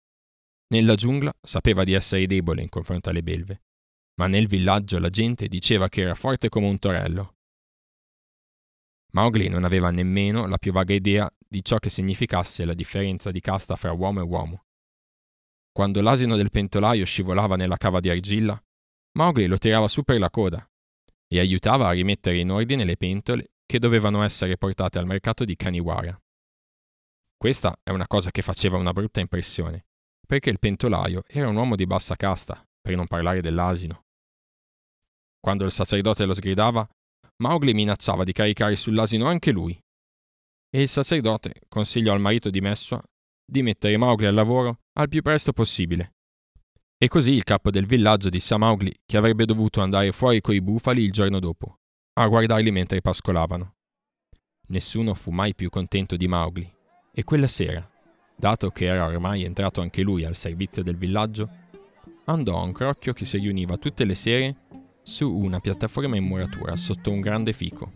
Nella 0.69 0.95
giungla 0.95 1.33
sapeva 1.43 1.85
di 1.85 1.93
essere 1.93 2.25
debole 2.25 2.63
in 2.63 2.71
confronto 2.71 3.11
alle 3.11 3.23
belve, 3.23 3.63
ma 4.19 4.27
nel 4.29 4.47
villaggio 4.47 4.99
la 4.99 5.11
gente 5.11 5.47
diceva 5.47 5.91
che 5.91 6.01
era 6.01 6.15
forte 6.15 6.49
come 6.49 6.69
un 6.69 6.79
torello 6.79 7.34
Mowgli 9.15 9.49
non 9.49 9.65
aveva 9.65 9.91
nemmeno 9.91 10.47
la 10.47 10.59
più 10.59 10.73
vaga 10.73 10.93
idea 10.93 11.31
di 11.47 11.65
ciò 11.65 11.79
che 11.79 11.89
significasse 11.89 12.65
la 12.65 12.75
differenza 12.75 13.31
di 13.31 13.41
casta 13.41 13.77
fra 13.77 13.93
uomo 13.93 14.21
e 14.21 14.25
uomo. 14.25 14.65
Quando 15.73 16.01
l'asino 16.01 16.37
del 16.37 16.51
pentolaio 16.51 17.05
scivolava 17.05 17.57
nella 17.57 17.77
cava 17.77 18.01
di 18.01 18.09
argilla, 18.09 18.61
Mowgli 19.13 19.47
lo 19.47 19.59
tirava 19.59 19.87
su 19.87 20.03
per 20.03 20.19
la 20.19 20.31
coda 20.31 20.69
e 21.29 21.39
aiutava 21.39 21.89
a 21.89 21.93
rimettere 21.93 22.39
in 22.39 22.51
ordine 22.51 22.85
le 22.85 22.97
pentole 22.97 23.53
che 23.65 23.79
dovevano 23.79 24.23
essere 24.23 24.57
portate 24.57 24.99
al 24.99 25.07
mercato 25.07 25.45
di 25.45 25.55
Kaniwara. 25.55 26.21
Questa 27.37 27.79
è 27.83 27.91
una 27.91 28.07
cosa 28.07 28.31
che 28.31 28.43
faceva 28.43 28.79
una 28.79 28.93
brutta 28.93 29.21
impressione, 29.21 29.87
perché 30.27 30.51
il 30.51 30.59
pentolaio 30.59 31.23
era 31.27 31.49
un 31.49 31.57
uomo 31.57 31.77
di 31.77 31.87
bassa 31.87 32.17
casta, 32.17 32.67
per 32.81 32.97
non 32.97 33.07
parlare 33.07 33.41
dell'asino. 33.41 34.05
Quando 35.39 35.65
il 35.65 35.73
sacerdote 35.73 36.25
lo 36.25 36.35
sgridava, 36.35 36.89
Mowgli 37.43 37.73
minacciava 37.73 38.23
di 38.25 38.33
caricare 38.33 38.77
sull'asino 38.77 39.27
anche 39.27 39.51
lui. 39.51 39.79
E 40.71 40.83
il 40.83 40.89
sacerdote 40.89 41.63
consigliò 41.69 42.13
al 42.13 42.21
marito 42.21 42.51
di 42.51 42.61
Messua 42.61 43.03
di 43.47 43.63
mettere 43.63 43.97
Mowgli 43.97 44.25
al 44.25 44.35
lavoro 44.35 44.79
al 44.95 45.09
più 45.09 45.21
presto 45.21 45.53
possibile. 45.53 46.15
E 46.97 47.09
così 47.09 47.33
il 47.33 47.45
capo 47.45 47.71
del 47.71 47.87
villaggio 47.87 48.29
disse 48.29 48.55
a 48.55 48.59
Mowgli 48.59 48.93
che 49.05 49.17
avrebbe 49.17 49.45
dovuto 49.45 49.81
andare 49.81 50.13
fuori 50.13 50.41
coi 50.41 50.63
bufali 50.63 51.03
il 51.03 51.13
giorno 51.13 51.41
dopo, 51.41 51.77
a 52.15 52.27
guardarli 52.27 52.71
mentre 52.71 53.01
pascolavano. 53.01 53.75
Nessuno 54.69 55.13
fu 55.15 55.31
mai 55.31 55.55
più 55.55 55.69
contento 55.69 56.17
di 56.17 56.27
Mowgli, 56.27 56.67
e 57.13 57.25
quella 57.25 57.47
sera, 57.47 57.87
dato 58.35 58.71
che 58.71 58.87
era 58.87 59.05
ormai 59.05 59.45
entrato 59.45 59.83
anche 59.83 60.03
lui 60.03 60.25
al 60.25 60.37
servizio 60.37 60.83
del 60.83 60.97
villaggio, 60.97 61.51
andò 62.25 62.59
a 62.59 62.63
un 62.63 62.73
crocchio 62.73 63.13
che 63.13 63.27
si 63.27 63.39
riuniva 63.39 63.77
tutte 63.77 64.05
le 64.05 64.15
sere 64.15 64.57
su 65.07 65.31
una 65.31 65.61
piattaforma 65.61 66.17
in 66.17 66.25
muratura 66.25 66.77
sotto 66.77 67.11
un 67.11 67.21
grande 67.21 67.53
fico. 67.53 67.93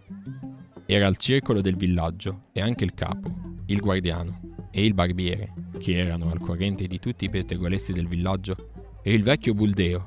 Era 0.85 1.07
il 1.07 1.17
circolo 1.17 1.63
del 1.63 1.75
villaggio 1.75 2.49
e 2.53 2.61
anche 2.61 2.85
il 2.85 2.93
capo, 2.93 3.33
il 3.67 3.81
guardiano 3.81 4.41
e 4.71 4.85
il 4.85 4.93
barbiere, 4.93 5.55
che 5.79 5.97
erano 5.97 6.31
al 6.31 6.39
corrente 6.39 6.87
di 6.87 6.99
tutti 6.99 7.25
i 7.25 7.31
pettegolezzi 7.31 7.95
del 7.95 8.07
villaggio, 8.07 9.01
e 9.03 9.15
il 9.15 9.23
vecchio 9.23 9.55
Buldeo, 9.55 10.05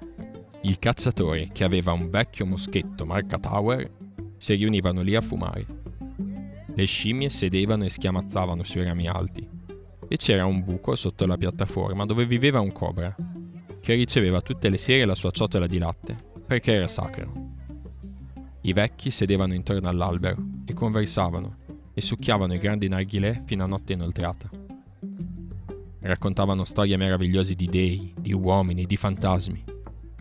il 0.61 0.77
cacciatore 0.77 1.49
che 1.51 1.63
aveva 1.63 1.91
un 1.91 2.11
vecchio 2.11 2.45
moschetto 2.45 3.03
marca 3.03 3.39
Tower, 3.39 3.91
si 4.37 4.53
riunivano 4.53 5.01
lì 5.01 5.15
a 5.15 5.21
fumare. 5.21 5.65
Le 6.75 6.85
scimmie 6.85 7.29
sedevano 7.29 7.83
e 7.83 7.89
schiamazzavano 7.89 8.63
sui 8.63 8.83
rami 8.83 9.07
alti, 9.07 9.49
e 10.07 10.17
c'era 10.17 10.45
un 10.45 10.63
buco 10.63 10.95
sotto 10.95 11.25
la 11.25 11.37
piattaforma 11.37 12.05
dove 12.05 12.27
viveva 12.27 12.59
un 12.59 12.71
cobra, 12.71 13.15
che 13.79 13.95
riceveva 13.95 14.39
tutte 14.41 14.69
le 14.69 14.77
sere 14.77 15.05
la 15.05 15.15
sua 15.15 15.31
ciotola 15.31 15.65
di 15.65 15.79
latte 15.79 16.29
perché 16.51 16.73
era 16.73 16.87
sacro. 16.89 17.31
I 18.63 18.73
vecchi 18.73 19.09
sedevano 19.09 19.53
intorno 19.53 19.87
all'albero 19.87 20.35
e 20.65 20.73
conversavano 20.73 21.55
e 21.93 22.01
succhiavano 22.01 22.53
i 22.53 22.57
grandi 22.57 22.89
narghilè 22.89 23.43
fino 23.45 23.63
a 23.63 23.67
notte 23.67 23.93
inoltrata. 23.93 24.49
Raccontavano 25.99 26.65
storie 26.65 26.97
meravigliose 26.97 27.53
di 27.53 27.67
dei, 27.67 28.13
di 28.19 28.33
uomini, 28.33 28.83
di 28.83 28.97
fantasmi, 28.97 29.63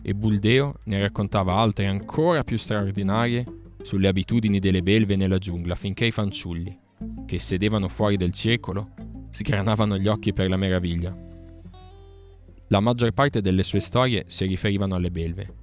e 0.01 0.15
Buldeo 0.15 0.75
ne 0.85 1.01
raccontava 1.01 1.55
altre 1.55 1.87
ancora 1.87 2.45
più 2.45 2.57
straordinarie 2.57 3.45
sulle 3.81 4.07
abitudini 4.07 4.59
delle 4.59 4.81
belve 4.81 5.17
nella 5.17 5.37
giungla 5.37 5.75
finché 5.75 6.05
i 6.05 6.11
fanciulli, 6.11 6.79
che 7.25 7.39
sedevano 7.39 7.89
fuori 7.89 8.15
del 8.15 8.31
circolo, 8.31 8.91
sgranavano 9.31 9.97
gli 9.97 10.07
occhi 10.07 10.31
per 10.31 10.47
la 10.47 10.55
meraviglia. 10.55 11.13
La 12.69 12.79
maggior 12.79 13.11
parte 13.11 13.41
delle 13.41 13.63
sue 13.63 13.81
storie 13.81 14.23
si 14.27 14.45
riferivano 14.45 14.95
alle 14.95 15.11
belve, 15.11 15.59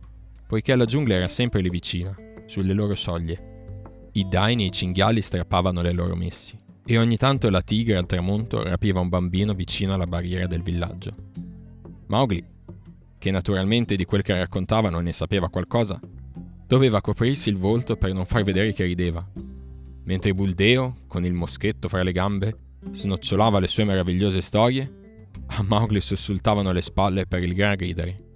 poiché 0.49 0.75
la 0.75 0.87
giungla 0.87 1.15
era 1.15 1.29
sempre 1.29 1.61
lì 1.61 1.69
vicina, 1.69 2.17
sulle 2.47 2.73
loro 2.73 2.95
soglie. 2.95 4.09
I 4.13 4.27
daini 4.27 4.65
e 4.65 4.67
i 4.67 4.73
cinghiali 4.73 5.21
strappavano 5.21 5.83
le 5.83 5.93
loro 5.93 6.17
messi, 6.17 6.57
e 6.87 6.97
ogni 6.97 7.19
tanto 7.19 7.51
la 7.51 7.61
tigre 7.61 7.99
al 7.99 8.07
tramonto 8.07 8.63
rapiva 8.63 8.99
un 8.99 9.11
bambino 9.11 9.53
vicino 9.53 9.93
alla 9.93 10.07
barriera 10.07 10.47
del 10.47 10.63
villaggio. 10.63 11.13
Mowgli, 12.07 12.43
che 13.19 13.31
naturalmente 13.31 13.95
di 13.95 14.07
quel 14.07 14.23
che 14.23 14.39
raccontava 14.39 14.89
non 14.89 15.05
ne 15.05 15.13
sapeva 15.13 15.51
qualcosa, 15.51 16.01
doveva 16.67 17.03
coprirsi 17.03 17.51
il 17.51 17.59
volto 17.59 17.97
per 17.97 18.15
non 18.15 18.25
far 18.25 18.43
vedere 18.43 18.73
che 18.73 18.85
rideva, 18.85 19.25
mentre 20.05 20.33
Buldeo, 20.33 21.01
con 21.07 21.27
il 21.27 21.35
moschetto 21.35 21.89
fra 21.89 22.03
le 22.03 22.13
gambe, 22.13 22.57
snocciolava 22.91 23.59
le 23.59 23.67
sue 23.67 23.85
meravigliose 23.85 24.41
storie, 24.41 24.91
a 25.47 25.63
Mowgli 25.63 26.01
sussultavano 26.01 26.73
le 26.73 26.81
spalle 26.81 27.27
per 27.27 27.43
il 27.43 27.53
gran 27.53 27.77
ridere. 27.77 28.28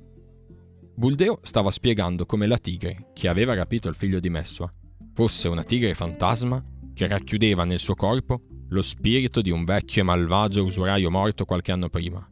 Buldeo 0.95 1.41
stava 1.43 1.71
spiegando 1.71 2.27
come 2.27 2.47
la 2.47 2.59
tigre, 2.59 3.11
che 3.13 3.29
aveva 3.29 3.55
rapito 3.55 3.89
il 3.89 3.95
figlio 3.95 4.21
di 4.21 4.29
Messua, 4.29 4.73
fosse 5.15 5.49
una 5.49 5.65
tigre 5.65 5.95
fantasma 5.95 6.63
che 6.95 7.07
racchiudeva 7.07 7.65
nel 7.65 7.79
suo 7.79 7.95
corpo 7.95 8.43
lo 8.69 8.83
spirito 8.83 9.41
di 9.41 9.51
un 9.51 9.65
vecchio 9.65 10.03
e 10.03 10.05
malvagio 10.05 10.65
usuraio 10.65 11.11
morto 11.11 11.45
qualche 11.45 11.73
anno 11.73 11.89
prima. 11.89 12.27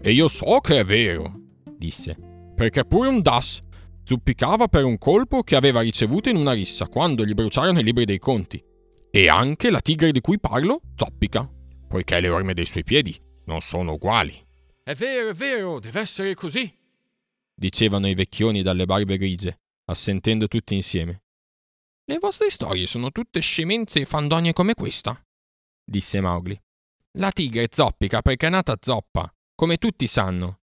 E 0.00 0.12
io 0.12 0.28
so 0.28 0.58
che 0.60 0.80
è 0.80 0.84
vero, 0.84 1.32
disse, 1.76 2.16
perché 2.54 2.84
pure 2.84 3.08
un 3.08 3.22
Das 3.22 3.60
zuppicava 4.04 4.66
per 4.66 4.84
un 4.84 4.98
colpo 4.98 5.42
che 5.42 5.56
aveva 5.56 5.80
ricevuto 5.80 6.28
in 6.28 6.36
una 6.36 6.52
rissa 6.52 6.88
quando 6.88 7.24
gli 7.24 7.34
bruciarono 7.34 7.78
i 7.78 7.84
libri 7.84 8.04
dei 8.04 8.18
conti. 8.18 8.62
E 9.10 9.28
anche 9.28 9.70
la 9.70 9.80
tigre 9.80 10.12
di 10.12 10.20
cui 10.20 10.38
parlo 10.38 10.80
zoppica, 10.94 11.48
poiché 11.88 12.20
le 12.20 12.28
orme 12.28 12.54
dei 12.54 12.66
suoi 12.66 12.84
piedi 12.84 13.16
non 13.44 13.60
sono 13.60 13.92
uguali. 13.92 14.34
È 14.82 14.94
vero, 14.94 15.30
è 15.30 15.34
vero, 15.34 15.78
deve 15.80 16.00
essere 16.00 16.34
così, 16.34 16.72
dicevano 17.60 18.08
i 18.08 18.14
vecchioni 18.14 18.62
dalle 18.62 18.86
barbe 18.86 19.18
grigie, 19.18 19.60
assentendo 19.84 20.48
tutti 20.48 20.74
insieme. 20.74 21.24
Le 22.06 22.18
vostre 22.18 22.48
storie 22.48 22.86
sono 22.86 23.10
tutte 23.10 23.40
scemenze 23.40 24.00
e 24.00 24.04
fandonie 24.06 24.54
come 24.54 24.72
questa, 24.72 25.22
disse 25.84 26.22
Mowgli. 26.22 26.58
La 27.18 27.30
tigre 27.30 27.68
zoppica 27.70 28.22
perché 28.22 28.46
è 28.46 28.50
nata 28.50 28.78
zoppa, 28.80 29.30
come 29.54 29.76
tutti 29.76 30.06
sanno. 30.06 30.60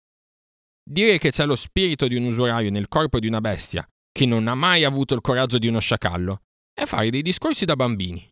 Dire 0.83 1.19
che 1.19 1.31
c'è 1.31 1.45
lo 1.45 1.55
spirito 1.55 2.09
di 2.09 2.17
un 2.17 2.25
usuraio 2.25 2.71
nel 2.71 2.89
corpo 2.89 3.19
di 3.19 3.27
una 3.27 3.43
bestia 3.43 3.87
che 4.11 4.25
non 4.25 4.49
ha 4.49 4.55
mai 4.55 4.85
avuto 4.85 5.13
il 5.13 5.21
coraggio 5.21 5.59
di 5.59 5.67
uno 5.67 5.81
sciacallo 5.81 6.41
è 6.73 6.87
fare 6.87 7.11
dei 7.11 7.23
discorsi 7.23 7.67
da 7.67 7.77
bambini. 7.77 8.27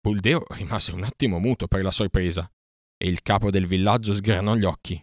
Buldeo 0.00 0.44
rimase 0.50 0.92
un 0.92 1.04
attimo 1.04 1.38
muto 1.38 1.68
per 1.68 1.84
la 1.84 1.92
sorpresa 1.92 2.50
e 2.96 3.08
il 3.08 3.22
capo 3.22 3.50
del 3.50 3.66
villaggio 3.66 4.12
sgranò 4.12 4.56
gli 4.56 4.64
occhi. 4.64 5.00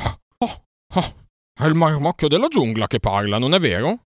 Oh, 0.00 0.20
oh, 0.38 0.66
oh, 0.94 1.27
è 1.58 1.66
il 1.66 1.74
marmocchio 1.74 2.28
della 2.28 2.46
giungla 2.46 2.86
che 2.86 3.00
parla, 3.00 3.38
non 3.38 3.52
è 3.52 3.58
vero? 3.58 4.06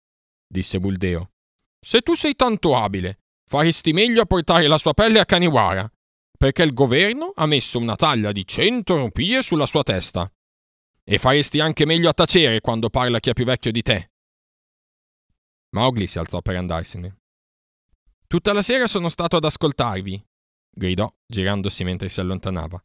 disse 0.45 0.79
Buldeo. 0.79 1.31
Se 1.79 2.01
tu 2.01 2.13
sei 2.13 2.35
tanto 2.35 2.75
abile, 2.75 3.19
faresti 3.45 3.93
meglio 3.93 4.21
a 4.21 4.25
portare 4.25 4.67
la 4.67 4.77
sua 4.77 4.93
pelle 4.93 5.19
a 5.19 5.25
Kaniwara, 5.25 5.89
perché 6.37 6.63
il 6.63 6.73
governo 6.73 7.31
ha 7.33 7.45
messo 7.45 7.79
una 7.79 7.95
taglia 7.95 8.33
di 8.33 8.45
cento 8.45 8.97
rupie 8.97 9.41
sulla 9.41 9.65
sua 9.65 9.83
testa. 9.83 10.29
E 11.05 11.17
faresti 11.17 11.61
anche 11.61 11.85
meglio 11.85 12.09
a 12.09 12.13
tacere 12.13 12.59
quando 12.59 12.89
parla 12.89 13.21
chi 13.21 13.29
è 13.29 13.33
più 13.33 13.45
vecchio 13.45 13.71
di 13.71 13.81
te. 13.81 14.11
Mowgli 15.69 16.05
si 16.05 16.19
alzò 16.19 16.41
per 16.41 16.57
andarsene. 16.57 17.17
Tutta 18.27 18.51
la 18.51 18.61
sera 18.61 18.87
sono 18.87 19.07
stato 19.07 19.37
ad 19.37 19.45
ascoltarvi, 19.45 20.21
gridò, 20.69 21.09
girandosi 21.25 21.85
mentre 21.85 22.09
si 22.09 22.19
allontanava. 22.19 22.83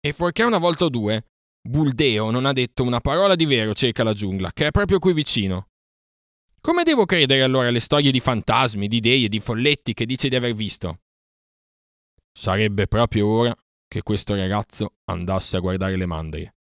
E 0.00 0.12
fuorché 0.12 0.42
una 0.42 0.58
volta 0.58 0.84
o 0.84 0.90
due 0.90 1.31
Buldeo 1.62 2.30
non 2.30 2.44
ha 2.44 2.52
detto 2.52 2.82
una 2.82 3.00
parola 3.00 3.36
di 3.36 3.44
vero 3.44 3.72
circa 3.72 4.02
la 4.02 4.12
giungla, 4.12 4.52
che 4.52 4.66
è 4.66 4.70
proprio 4.70 4.98
qui 4.98 5.12
vicino. 5.12 5.68
Come 6.60 6.82
devo 6.82 7.06
credere 7.06 7.42
allora 7.42 7.68
alle 7.68 7.80
storie 7.80 8.10
di 8.10 8.20
fantasmi, 8.20 8.88
di 8.88 9.00
dei 9.00 9.24
e 9.24 9.28
di 9.28 9.40
folletti 9.40 9.94
che 9.94 10.04
dice 10.04 10.28
di 10.28 10.36
aver 10.36 10.54
visto? 10.54 11.00
Sarebbe 12.32 12.86
proprio 12.86 13.26
ora 13.26 13.56
che 13.86 14.02
questo 14.02 14.34
ragazzo 14.34 14.94
andasse 15.04 15.56
a 15.56 15.60
guardare 15.60 15.96
le 15.96 16.06
mandrie, 16.06 16.56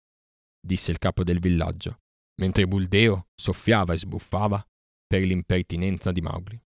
disse 0.60 0.92
il 0.92 0.98
capo 0.98 1.24
del 1.24 1.40
villaggio, 1.40 2.00
mentre 2.42 2.68
Buldeo 2.68 3.28
soffiava 3.36 3.94
e 3.94 4.00
sbuffava 4.00 4.66
per 5.06 5.22
l'impertinenza 5.24 6.12
di 6.12 6.22
Mowgli. 6.22 6.60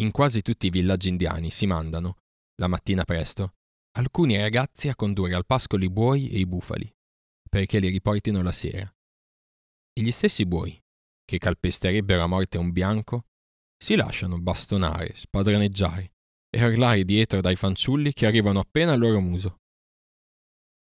In 0.00 0.10
quasi 0.10 0.40
tutti 0.40 0.66
i 0.66 0.70
villaggi 0.70 1.08
indiani 1.08 1.50
si 1.50 1.66
mandano, 1.66 2.16
la 2.56 2.68
mattina 2.68 3.04
presto, 3.04 3.54
alcuni 3.92 4.36
ragazzi 4.36 4.88
a 4.88 4.94
condurre 4.94 5.34
al 5.34 5.46
pascolo 5.46 5.84
i 5.84 5.90
buoi 5.90 6.30
e 6.30 6.38
i 6.38 6.46
bufali, 6.46 6.90
perché 7.48 7.78
li 7.78 7.88
riportino 7.88 8.42
la 8.42 8.52
sera. 8.52 8.90
E 9.92 10.00
gli 10.00 10.10
stessi 10.10 10.46
buoi, 10.46 10.80
che 11.24 11.38
calpesterebbero 11.38 12.22
a 12.22 12.26
morte 12.26 12.58
un 12.58 12.72
bianco, 12.72 13.26
si 13.76 13.96
lasciano 13.96 14.40
bastonare, 14.40 15.14
spadroneggiare 15.14 16.12
e 16.48 16.64
urlare 16.64 17.04
dietro 17.04 17.40
dai 17.40 17.56
fanciulli 17.56 18.12
che 18.12 18.26
arrivano 18.26 18.60
appena 18.60 18.92
al 18.92 19.00
loro 19.00 19.20
muso. 19.20 19.60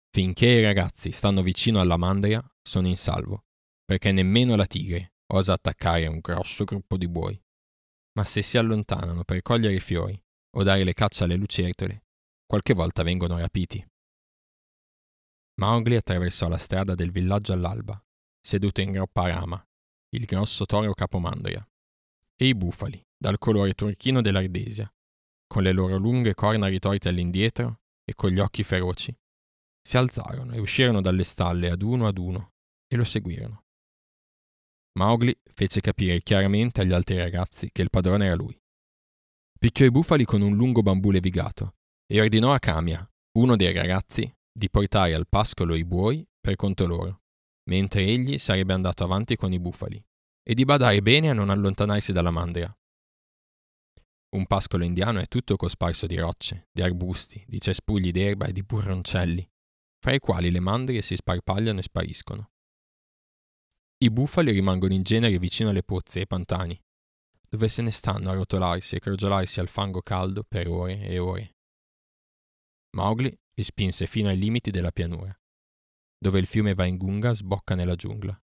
Finché 0.10 0.48
i 0.48 0.64
ragazzi 0.64 1.12
stanno 1.12 1.42
vicino 1.42 1.80
alla 1.80 1.98
mandria, 1.98 2.44
sono 2.62 2.88
in 2.88 2.98
salvo, 2.98 3.46
perché 3.86 4.12
nemmeno 4.12 4.56
la 4.56 4.66
tigre 4.66 5.14
osa 5.28 5.54
attaccare 5.54 6.08
un 6.08 6.20
grosso 6.20 6.64
gruppo 6.64 6.98
di 6.98 7.08
buoi. 7.08 7.40
Ma 8.14 8.24
se 8.24 8.42
si 8.42 8.58
allontanano 8.58 9.24
per 9.24 9.42
cogliere 9.42 9.76
i 9.76 9.80
fiori 9.80 10.20
o 10.56 10.64
dare 10.64 10.84
le 10.84 10.94
caccia 10.94 11.26
alle 11.26 11.36
lucertole, 11.36 12.07
qualche 12.48 12.74
volta 12.74 13.04
vengono 13.04 13.38
rapiti. 13.38 13.86
Mowgli 15.60 15.96
attraversò 15.96 16.48
la 16.48 16.58
strada 16.58 16.96
del 16.96 17.12
villaggio 17.12 17.51
all'alba, 17.51 18.01
seduto 18.39 18.80
in 18.82 18.92
groppa 18.92 19.24
a 19.24 19.27
rama, 19.27 19.68
il 20.12 20.25
grosso 20.25 20.66
toro 20.66 20.94
capomandria, 20.94 21.68
e 22.36 22.48
i 22.48 22.56
bufali, 22.56 23.04
dal 23.18 23.38
colore 23.38 23.74
turchino 23.74 24.22
dell'Ardesia, 24.22 24.92
con 25.46 25.63
le 25.63 25.74
loro 25.74 25.98
lunghe 25.98 26.36
corna 26.36 26.68
ritorte 26.68 27.10
all'indietro 27.10 27.82
e 28.06 28.13
con 28.13 28.30
gli 28.30 28.39
occhi 28.39 28.63
feroci, 28.63 29.16
si 29.82 29.98
alzarono 29.98 30.54
e 30.54 30.60
uscirono 30.60 31.01
dalle 31.01 31.24
stalle 31.24 31.70
ad 31.70 31.82
uno 31.82 32.08
ad 32.08 32.18
uno 32.18 32.54
e 32.88 32.96
lo 32.96 33.04
seguirono. 33.04 33.63
Mowgli 35.00 35.36
fece 35.44 35.82
capire 35.82 36.20
chiaramente 36.22 36.82
agli 36.82 36.94
altri 36.94 37.18
ragazzi 37.18 37.70
che 37.72 37.82
il 37.82 37.89
padrone 37.89 38.25
era 38.25 38.36
lui. 38.36 38.58
Picchiò 39.60 39.86
i 39.86 39.92
bufali 39.92 40.24
con 40.24 40.42
un 40.42 40.56
lungo 40.56 40.82
bambù 40.82 41.12
levigato 41.12 41.76
e 42.10 42.22
ordinò 42.22 42.54
a 42.54 42.60
Kamia, 42.60 43.08
uno 43.34 43.56
dei 43.56 43.74
ragazzi, 43.74 44.34
di 44.50 44.70
portare 44.70 45.14
al 45.14 45.28
pascolo 45.28 45.76
i 45.76 45.84
buoi 45.84 46.26
per 46.40 46.56
conto 46.56 46.88
loro, 46.88 47.22
mentre 47.70 48.04
egli 48.04 48.38
sarebbe 48.38 48.74
andato 48.74 49.04
avanti 49.04 49.36
con 49.36 49.52
i 49.52 49.60
bufali, 49.60 50.04
e 50.42 50.54
di 50.54 50.64
badare 50.64 51.02
bene 51.02 51.30
a 51.30 51.34
non 51.34 51.50
allontanarsi 51.50 52.14
dalla 52.14 52.32
mandria. 52.32 52.76
Un 54.30 54.46
pascolo 54.46 54.84
indiano 54.84 55.20
è 55.20 55.28
tutto 55.28 55.56
cosparso 55.58 56.06
di 56.06 56.18
rocce, 56.18 56.68
di 56.72 56.82
arbusti, 56.82 57.44
di 57.46 57.60
cespugli 57.60 58.12
d'erba 58.12 58.46
e 58.46 58.54
di 58.54 58.64
burroncelli, 58.64 59.48
fra 60.00 60.14
i 60.14 60.20
quali 60.20 60.50
le 60.50 60.60
mandrie 60.60 61.02
si 61.02 61.16
sparpagliano 61.16 61.80
e 61.80 61.84
spariscono. 61.84 62.52
I 64.00 64.10
bufali 64.10 64.52
rimangono 64.52 64.94
in 64.94 65.04
genere 65.04 65.40
vicino 65.40 65.70
alle 65.70 65.84
pozze 65.84 66.20
e 66.20 66.22
ai 66.22 66.28
pantani, 66.28 66.80
dove 67.50 67.68
se 67.68 67.82
ne 67.82 67.92
stanno 67.92 68.30
a 68.30 68.34
rotolarsi 68.34 68.96
e 68.96 69.00
crogiolarsi 69.00 69.60
al 69.60 69.68
fango 69.68 70.02
caldo 70.02 70.44
per 70.48 70.68
ore 70.68 71.02
e 71.02 71.20
ore. 71.20 71.57
Mowgli 72.96 73.34
li 73.53 73.63
spinse 73.63 74.08
fino 74.08 74.29
ai 74.29 74.38
limiti 74.38 74.72
della 74.72 74.91
pianura, 74.91 75.36
dove 76.17 76.39
il 76.39 76.46
fiume 76.46 76.74
Vaingunga 76.74 77.34
sbocca 77.34 77.75
nella 77.75 77.96
giungla. 77.96 78.39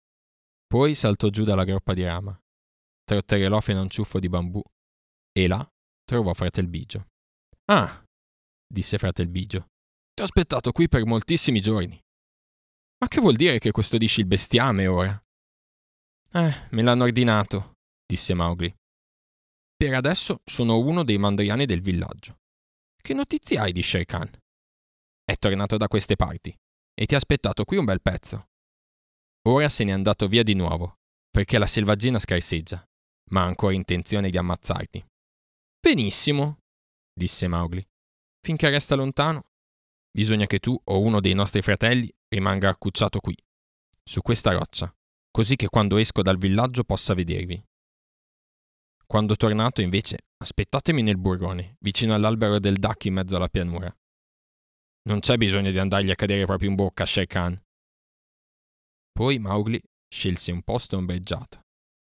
Poi 0.67 0.95
saltò 0.95 1.29
giù 1.29 1.43
dalla 1.43 1.63
groppa 1.63 1.93
di 1.93 2.03
rama, 2.03 2.37
trotterellò 3.03 3.59
fino 3.59 3.79
a 3.79 3.81
un 3.83 3.89
ciuffo 3.89 4.19
di 4.19 4.29
bambù 4.29 4.61
e 5.31 5.47
là 5.47 5.69
trovò 6.03 6.33
Fratel 6.33 6.67
Bigio. 6.67 7.07
Ah, 7.65 8.03
disse 8.67 8.97
Fratel 8.97 9.27
Bigio, 9.27 9.67
ti 10.13 10.21
ho 10.21 10.25
aspettato 10.25 10.71
qui 10.71 10.87
per 10.87 11.05
moltissimi 11.05 11.59
giorni. 11.59 12.01
Ma 12.99 13.07
che 13.07 13.19
vuol 13.19 13.35
dire 13.35 13.59
che 13.59 13.71
custodisci 13.71 14.21
il 14.21 14.27
bestiame 14.27 14.87
ora? 14.87 15.21
Eh, 16.33 16.67
me 16.69 16.81
l'hanno 16.81 17.03
ordinato, 17.03 17.73
disse 18.05 18.33
Mowgli. 18.33 18.73
Per 19.75 19.93
adesso 19.93 20.41
sono 20.45 20.77
uno 20.77 21.03
dei 21.03 21.17
mandriani 21.17 21.65
del 21.65 21.81
villaggio. 21.81 22.40
Che 23.01 23.13
notizie 23.15 23.57
hai 23.57 23.71
di 23.71 23.81
Shere? 23.81 24.05
È 25.23 25.35
tornato 25.35 25.75
da 25.75 25.87
queste 25.87 26.15
parti 26.15 26.55
e 26.93 27.05
ti 27.07 27.15
ha 27.15 27.17
aspettato 27.17 27.65
qui 27.65 27.77
un 27.77 27.85
bel 27.85 27.99
pezzo. 27.99 28.49
Ora 29.49 29.69
se 29.69 29.83
n'è 29.83 29.91
andato 29.91 30.27
via 30.27 30.43
di 30.43 30.53
nuovo, 30.53 30.99
perché 31.31 31.57
la 31.57 31.65
selvaggina 31.65 32.19
scarseggia, 32.19 32.85
ma 33.31 33.41
ha 33.41 33.45
ancora 33.45 33.73
intenzione 33.73 34.29
di 34.29 34.37
ammazzarti. 34.37 35.03
Benissimo, 35.79 36.59
disse 37.11 37.47
Mowgli. 37.47 37.83
Finché 38.39 38.69
resta 38.69 38.93
lontano, 38.93 39.45
bisogna 40.11 40.45
che 40.45 40.59
tu 40.59 40.79
o 40.83 40.99
uno 40.99 41.19
dei 41.19 41.33
nostri 41.33 41.63
fratelli 41.63 42.07
rimanga 42.27 42.69
accucciato 42.69 43.19
qui, 43.19 43.35
su 44.03 44.21
questa 44.21 44.51
roccia, 44.51 44.93
così 45.31 45.55
che 45.55 45.69
quando 45.69 45.97
esco 45.97 46.21
dal 46.21 46.37
villaggio 46.37 46.83
possa 46.83 47.15
vedervi. 47.15 47.61
Quando 49.11 49.35
tornato, 49.35 49.81
invece, 49.81 50.19
aspettatemi 50.37 51.01
nel 51.01 51.17
burrone, 51.17 51.75
vicino 51.81 52.13
all'albero 52.13 52.61
del 52.61 52.77
Dak 52.77 53.03
in 53.03 53.15
mezzo 53.15 53.35
alla 53.35 53.49
pianura. 53.49 53.93
Non 55.09 55.19
c'è 55.19 55.35
bisogno 55.35 55.69
di 55.69 55.77
andargli 55.77 56.11
a 56.11 56.15
cadere 56.15 56.45
proprio 56.45 56.69
in 56.69 56.75
bocca, 56.75 57.05
Shere 57.05 57.27
Khan. 57.27 57.61
Poi 59.11 59.37
Mowgli 59.37 59.77
scelse 60.07 60.53
un 60.53 60.61
posto 60.61 60.95
ombreggiato 60.95 61.59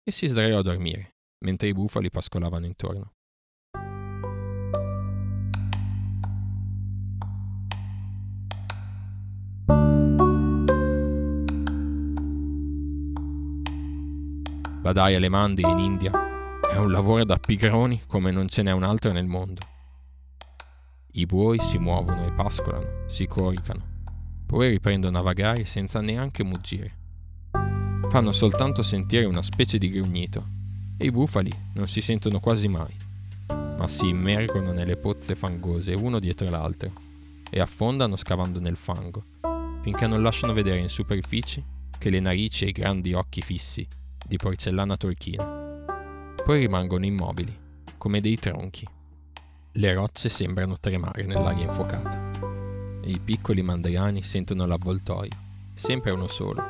e 0.02 0.10
si 0.10 0.26
sdraiò 0.26 0.58
a 0.58 0.62
dormire, 0.62 1.14
mentre 1.44 1.68
i 1.68 1.72
bufali 1.72 2.10
pascolavano 2.10 2.66
intorno. 2.66 3.12
Badai 14.82 15.14
alle 15.14 15.28
mandi 15.28 15.62
in 15.62 15.78
India 15.78 16.27
è 16.70 16.76
un 16.76 16.90
lavoro 16.90 17.24
da 17.24 17.38
pigroni 17.38 18.02
come 18.06 18.30
non 18.30 18.48
ce 18.48 18.62
n'è 18.62 18.72
un 18.72 18.82
altro 18.82 19.10
nel 19.10 19.26
mondo. 19.26 19.60
I 21.12 21.24
buoi 21.26 21.58
si 21.60 21.78
muovono 21.78 22.24
e 22.26 22.32
pascolano, 22.32 23.08
si 23.08 23.26
coricano, 23.26 23.82
poi 24.46 24.68
riprendono 24.68 25.18
a 25.18 25.22
vagare 25.22 25.64
senza 25.64 26.00
neanche 26.00 26.44
muggire. 26.44 26.96
Fanno 28.10 28.32
soltanto 28.32 28.82
sentire 28.82 29.24
una 29.24 29.42
specie 29.42 29.78
di 29.78 29.88
grugnito 29.88 30.46
e 30.98 31.06
i 31.06 31.10
bufali 31.10 31.52
non 31.74 31.88
si 31.88 32.00
sentono 32.00 32.38
quasi 32.38 32.68
mai, 32.68 32.94
ma 33.48 33.88
si 33.88 34.08
immergono 34.08 34.72
nelle 34.72 34.96
pozze 34.96 35.34
fangose 35.34 35.94
uno 35.94 36.18
dietro 36.18 36.48
l'altro 36.50 36.92
e 37.50 37.60
affondano 37.60 38.16
scavando 38.16 38.60
nel 38.60 38.76
fango, 38.76 39.24
finché 39.80 40.06
non 40.06 40.22
lasciano 40.22 40.52
vedere 40.52 40.78
in 40.78 40.90
superficie 40.90 41.64
che 41.98 42.10
le 42.10 42.20
narici 42.20 42.66
e 42.66 42.68
i 42.68 42.72
grandi 42.72 43.14
occhi 43.14 43.40
fissi 43.40 43.86
di 44.24 44.36
porcellana 44.36 44.96
turchina. 44.96 45.57
Poi 46.48 46.60
rimangono 46.60 47.04
immobili, 47.04 47.54
come 47.98 48.22
dei 48.22 48.38
tronchi. 48.38 48.88
Le 49.72 49.92
rocce 49.92 50.30
sembrano 50.30 50.80
tremare 50.80 51.26
nell'aria 51.26 51.66
infuocata 51.66 52.30
e 53.02 53.10
i 53.10 53.20
piccoli 53.20 53.60
mandriani 53.60 54.22
sentono 54.22 54.64
l'avvoltoio, 54.64 55.30
sempre 55.74 56.10
uno 56.10 56.26
solo, 56.26 56.64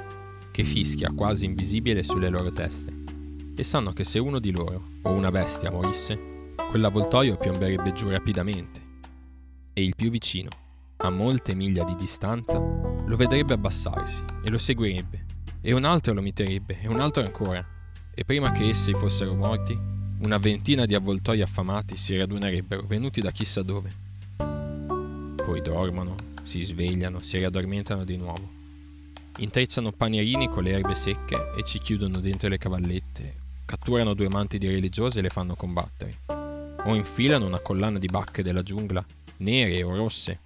che 0.51 0.65
fischia 0.65 1.13
quasi 1.13 1.45
invisibile 1.45 2.03
sulle 2.03 2.29
loro 2.29 2.51
teste 2.51 2.93
e 3.55 3.63
sanno 3.63 3.93
che 3.93 4.03
se 4.03 4.19
uno 4.19 4.41
di 4.41 4.51
loro 4.51 4.83
o 5.03 5.13
una 5.13 5.31
bestia 5.31 5.71
morisse, 5.71 6.55
quell'avvoltoio 6.71 7.37
piomberebbe 7.37 7.93
giù 7.93 8.09
rapidamente 8.09 8.83
e 9.75 9.85
il 9.85 9.95
più 9.95 10.11
vicino, 10.11 10.51
a 10.97 11.11
molte 11.11 11.55
miglia 11.55 11.85
di 11.85 11.95
distanza, 11.95 12.59
lo 12.59 13.15
vedrebbe 13.15 13.55
abbassarsi 13.55 14.25
e 14.43 14.51
lo 14.51 14.59
seguirebbe 14.59 15.25
e 15.61 15.73
un 15.73 15.85
altro 15.85 16.15
lo 16.15 16.21
miterebbe, 16.21 16.81
e 16.81 16.89
un 16.89 16.99
altro 16.99 17.23
ancora. 17.23 17.78
E 18.19 18.25
prima 18.25 18.51
che 18.51 18.67
essi 18.67 18.95
fossero 18.95 19.33
morti, 19.33 19.79
una 20.23 20.39
ventina 20.39 20.87
di 20.87 20.97
avvoltoi 20.97 21.41
affamati 21.41 21.97
si 21.97 22.17
radunerebbero, 22.17 22.83
venuti 22.83 23.21
da 23.21 23.31
chissà 23.31 23.63
dove. 23.63 23.95
Poi 25.37 25.63
dormono, 25.63 26.17
si 26.43 26.63
svegliano, 26.63 27.21
si 27.21 27.39
riaddormentano 27.39 28.03
di 28.03 28.17
nuovo. 28.17 28.43
Intrecciano 29.37 29.93
panierini 29.93 30.49
con 30.49 30.65
le 30.65 30.73
erbe 30.73 30.97
secche 30.97 31.37
e 31.57 31.63
ci 31.63 31.79
chiudono 31.79 32.19
dentro 32.19 32.49
le 32.49 32.59
cavallette, 32.59 33.35
catturano 33.65 34.15
due 34.15 34.29
manti 34.29 34.59
di 34.59 34.67
religiose 34.67 35.21
e 35.21 35.23
le 35.23 35.31
fanno 35.31 35.55
combattere. 35.55 36.17
O 36.87 36.97
infilano 36.97 37.47
una 37.47 37.61
collana 37.61 38.01
di 38.01 38.09
bacche 38.09 38.43
della 38.43 38.65
giungla, 38.65 39.07
nere 39.37 39.81
o 39.85 39.95
rosse, 39.95 40.41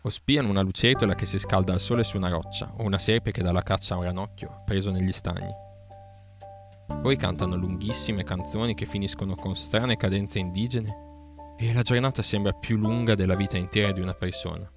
o 0.00 0.08
spiano 0.08 0.48
una 0.48 0.62
lucertola 0.62 1.14
che 1.14 1.26
si 1.26 1.38
scalda 1.38 1.74
al 1.74 1.80
sole 1.80 2.02
su 2.02 2.16
una 2.16 2.30
roccia, 2.30 2.72
o 2.78 2.82
una 2.84 2.96
serpe 2.96 3.30
che 3.30 3.42
dà 3.42 3.52
la 3.52 3.62
caccia 3.62 3.92
a 3.92 3.98
un 3.98 4.04
ranocchio 4.04 4.62
preso 4.64 4.90
negli 4.90 5.12
stagni. 5.12 5.66
Poi 7.02 7.16
cantano 7.16 7.56
lunghissime 7.56 8.24
canzoni 8.24 8.74
che 8.74 8.86
finiscono 8.86 9.34
con 9.34 9.54
strane 9.54 9.96
cadenze 9.96 10.38
indigene 10.38 11.06
e 11.56 11.72
la 11.72 11.82
giornata 11.82 12.22
sembra 12.22 12.52
più 12.52 12.76
lunga 12.76 13.14
della 13.14 13.34
vita 13.34 13.56
intera 13.56 13.92
di 13.92 14.00
una 14.00 14.14
persona. 14.14 14.70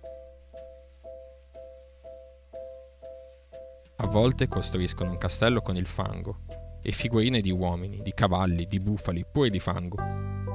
A 3.98 4.08
volte 4.08 4.48
costruiscono 4.48 5.12
un 5.12 5.18
castello 5.18 5.62
con 5.62 5.78
il 5.78 5.86
fango 5.86 6.38
e 6.82 6.92
figurine 6.92 7.40
di 7.40 7.52
uomini, 7.52 8.02
di 8.02 8.14
cavalli, 8.14 8.66
di 8.66 8.80
bufali, 8.80 9.24
pure 9.32 9.50
di 9.50 9.60
fango. 9.60 9.98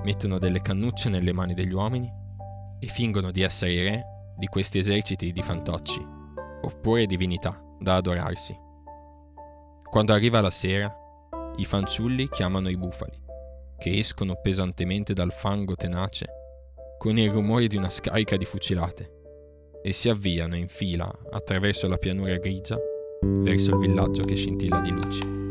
Mettono 0.02 0.38
delle 0.38 0.60
cannucce 0.60 1.08
nelle 1.08 1.32
mani 1.32 1.54
degli 1.54 1.72
uomini 1.72 2.12
e 2.80 2.86
fingono 2.88 3.30
di 3.30 3.42
essere 3.42 3.72
i 3.72 3.82
re 3.82 4.02
di 4.36 4.46
questi 4.48 4.78
eserciti 4.78 5.32
di 5.32 5.42
fantocci, 5.42 6.04
oppure 6.62 7.06
divinità 7.06 7.56
da 7.78 7.94
adorarsi. 7.94 8.56
Quando 9.88 10.12
arriva 10.12 10.40
la 10.40 10.50
sera, 10.50 10.92
i 11.56 11.64
fanciulli 11.64 12.28
chiamano 12.28 12.68
i 12.68 12.76
bufali, 12.76 13.18
che 13.78 13.98
escono 13.98 14.40
pesantemente 14.40 15.12
dal 15.12 15.32
fango 15.32 15.74
tenace 15.74 16.26
con 16.98 17.18
il 17.18 17.30
rumore 17.30 17.66
di 17.66 17.76
una 17.76 17.90
scarica 17.90 18.36
di 18.36 18.44
fucilate 18.44 19.12
e 19.82 19.92
si 19.92 20.08
avviano 20.08 20.56
in 20.56 20.68
fila 20.68 21.10
attraverso 21.30 21.86
la 21.86 21.96
pianura 21.96 22.36
grigia 22.36 22.78
verso 23.20 23.70
il 23.72 23.78
villaggio 23.78 24.22
che 24.22 24.34
scintilla 24.34 24.80
di 24.80 24.90
luci. 24.90 25.45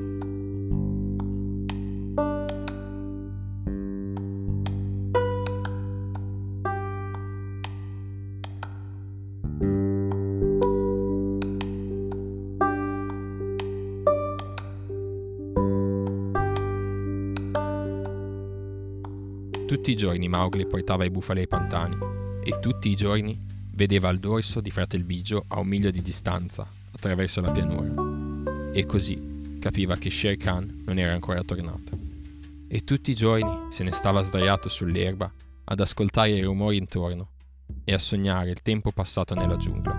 I 19.96 19.98
giorni 19.98 20.28
Mowgli 20.28 20.68
portava 20.68 21.06
i 21.06 21.10
bufali 21.10 21.40
ai 21.40 21.48
pantani 21.48 21.98
e 22.44 22.60
tutti 22.60 22.90
i 22.90 22.96
giorni 22.96 23.42
vedeva 23.72 24.10
il 24.10 24.20
dorso 24.20 24.60
di 24.60 24.70
Fratel 24.70 25.06
Bigio 25.06 25.46
a 25.48 25.60
un 25.60 25.68
miglio 25.68 25.90
di 25.90 26.02
distanza 26.02 26.68
attraverso 26.92 27.40
la 27.40 27.52
pianura. 27.52 28.72
E 28.74 28.86
così 28.86 29.58
capiva 29.60 29.96
che 29.96 30.12
Shere 30.12 30.36
Khan 30.36 30.84
non 30.86 31.00
era 31.00 31.14
ancora 31.14 31.42
tornato. 31.44 31.98
E 32.68 32.84
tutti 32.84 33.12
i 33.12 33.16
giorni 33.16 33.68
se 33.72 33.84
ne 33.84 33.92
stava 33.92 34.22
sdraiato 34.22 34.68
sull'erba 34.68 35.32
ad 35.64 35.80
ascoltare 35.80 36.32
i 36.32 36.42
rumori 36.42 36.78
intorno 36.78 37.30
e 37.86 37.94
a 37.94 37.98
sognare 37.98 38.50
il 38.50 38.62
tempo 38.62 38.92
passato 38.92 39.34
nella 39.34 39.56
giungla. 39.56 39.98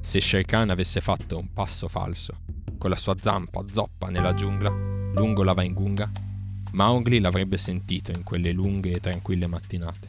Se 0.00 0.20
Shere 0.20 0.44
Khan 0.44 0.70
avesse 0.70 1.02
fatto 1.02 1.36
un 1.36 1.52
passo 1.52 1.86
falso, 1.86 2.38
con 2.78 2.88
la 2.88 2.96
sua 2.96 3.14
zampa 3.20 3.62
zoppa 3.70 4.08
nella 4.08 4.32
giungla, 4.32 4.70
lungo 4.70 5.42
la 5.42 5.52
Vaingunga, 5.52 6.10
Mowgli 6.72 7.20
l'avrebbe 7.20 7.56
sentito 7.56 8.12
in 8.12 8.22
quelle 8.22 8.52
lunghe 8.52 8.92
e 8.92 9.00
tranquille 9.00 9.46
mattinate. 9.46 10.08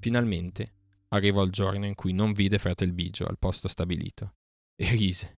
Finalmente 0.00 0.70
arrivò 1.16 1.42
il 1.42 1.50
giorno 1.50 1.86
in 1.86 1.94
cui 1.94 2.12
non 2.12 2.32
vide 2.32 2.58
Fratel 2.58 2.92
Bigio 2.92 3.26
al 3.26 3.38
posto 3.38 3.68
stabilito 3.68 4.34
e 4.74 4.90
rise 4.90 5.38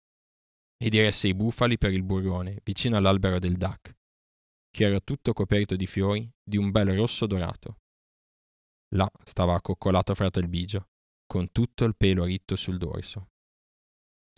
e 0.78 0.88
diresse 0.88 1.28
i 1.28 1.34
bufali 1.34 1.78
per 1.78 1.92
il 1.92 2.02
burrone 2.02 2.60
vicino 2.62 2.96
all'albero 2.96 3.38
del 3.38 3.56
Dac, 3.56 3.96
che 4.70 4.84
era 4.84 5.00
tutto 5.00 5.32
coperto 5.32 5.74
di 5.76 5.86
fiori 5.86 6.30
di 6.42 6.56
un 6.56 6.70
bel 6.70 6.94
rosso 6.94 7.26
dorato. 7.26 7.78
Là 8.94 9.10
stava 9.24 9.54
accoccolato 9.54 10.14
Fratel 10.14 10.48
Bigio, 10.48 10.88
con 11.26 11.50
tutto 11.50 11.84
il 11.84 11.96
pelo 11.96 12.24
ritto 12.24 12.56
sul 12.56 12.78
dorso. 12.78 13.30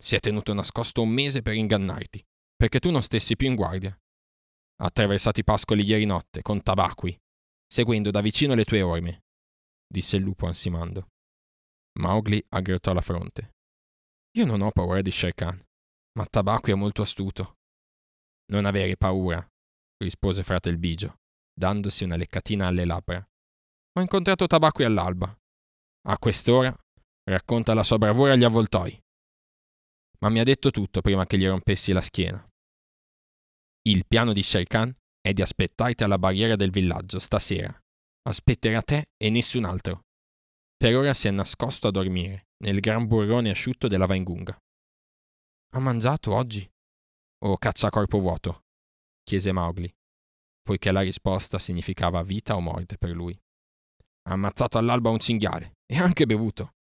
Si 0.01 0.15
è 0.15 0.21
tenuto 0.21 0.55
nascosto 0.55 1.03
un 1.03 1.11
mese 1.11 1.43
per 1.43 1.55
ingannarti, 1.55 2.25
perché 2.57 2.79
tu 2.79 2.91
non 2.91 3.03
stessi 3.03 3.37
più 3.37 3.49
in 3.49 3.57
guardia. 3.57 3.91
Ha 3.91 4.85
attraversato 4.85 5.41
i 5.41 5.45
pascoli 5.45 5.83
ieri 5.83 6.05
notte 6.05 6.41
con 6.41 6.63
tabacqui, 6.63 7.19
seguendo 7.67 8.11
da 8.11 8.21
vicino 8.21 8.55
le 8.55 8.65
tue 8.65 8.81
orme, 8.81 9.25
disse 9.87 10.17
il 10.17 10.23
lupo 10.23 10.47
ansimando. 10.47 11.09
Mowgli 12.01 12.43
aggrottò 12.51 12.93
la 12.93 13.01
fronte. 13.01 13.57
Io 14.37 14.45
non 14.45 14.61
ho 14.61 14.71
paura 14.71 15.03
di 15.03 15.11
Shere 15.11 15.35
Khan, 15.35 15.61
ma 16.19 16.27
Tabacco 16.27 16.71
è 16.71 16.75
molto 16.75 17.03
astuto. 17.03 17.57
Non 18.53 18.65
avere 18.65 18.97
paura, 18.97 19.45
rispose 19.99 20.43
frate 20.43 20.69
il 20.69 20.79
bigio, 20.79 21.19
dandosi 21.53 22.05
una 22.05 22.17
leccatina 22.17 22.67
alle 22.67 22.85
labbra. 22.85 23.19
Ho 23.19 24.01
incontrato 24.01 24.47
Tabacco 24.47 24.85
all'alba. 24.85 25.37
A 26.09 26.19
quest'ora 26.19 26.75
racconta 27.25 27.75
la 27.75 27.83
sua 27.83 27.99
bravura 27.99 28.33
agli 28.33 28.45
avvoltoi. 28.45 28.99
Ma 30.21 30.29
mi 30.29 30.39
ha 30.39 30.45
detto 30.45 30.71
tutto 30.71 31.01
prima 31.01 31.27
che 31.27 31.37
gli 31.37 31.47
rompessi 31.47 31.93
la 31.93 32.01
schiena. 32.01 32.47
Il 33.83 34.07
piano 34.07 34.33
di 34.33 34.43
Shere 34.43 34.65
Khan 34.65 34.95
è 35.21 35.33
di 35.33 35.43
aspettarti 35.43 36.05
alla 36.05 36.19
barriera 36.19 36.57
del 36.57 36.71
villaggio 36.71 37.19
stasera 37.19 37.77
Aspetterà 38.29 38.83
te 38.83 39.07
e 39.17 39.31
nessun 39.31 39.65
altro. 39.65 40.08
Per 40.81 40.97
ora 40.97 41.13
si 41.13 41.27
è 41.27 41.33
nascosto 41.33 41.89
a 41.89 41.91
dormire, 41.91 42.51
nel 42.63 42.79
gran 42.79 43.09
burrone 43.09 43.51
asciutto 43.51 43.89
della 43.89 44.07
Vaingunga. 44.07 44.57
Ha 45.73 45.81
mangiato 45.81 46.33
oggi? 46.33 46.65
O 47.47 47.57
caccia 47.59 47.89
a 47.89 47.91
corpo 47.91 48.21
vuoto? 48.21 48.63
chiese 49.25 49.51
Mowgli, 49.51 49.93
poiché 50.63 50.93
la 50.93 51.01
risposta 51.01 51.59
significava 51.59 52.23
vita 52.23 52.55
o 52.55 52.61
morte 52.61 52.97
per 52.97 53.11
lui. 53.11 53.37
Ha 54.29 54.33
ammazzato 54.33 54.79
all'alba 54.79 55.11
un 55.11 55.19
cinghiale 55.19 55.79
e 55.85 55.99
anche 55.99 56.27
bevuto. 56.27 56.75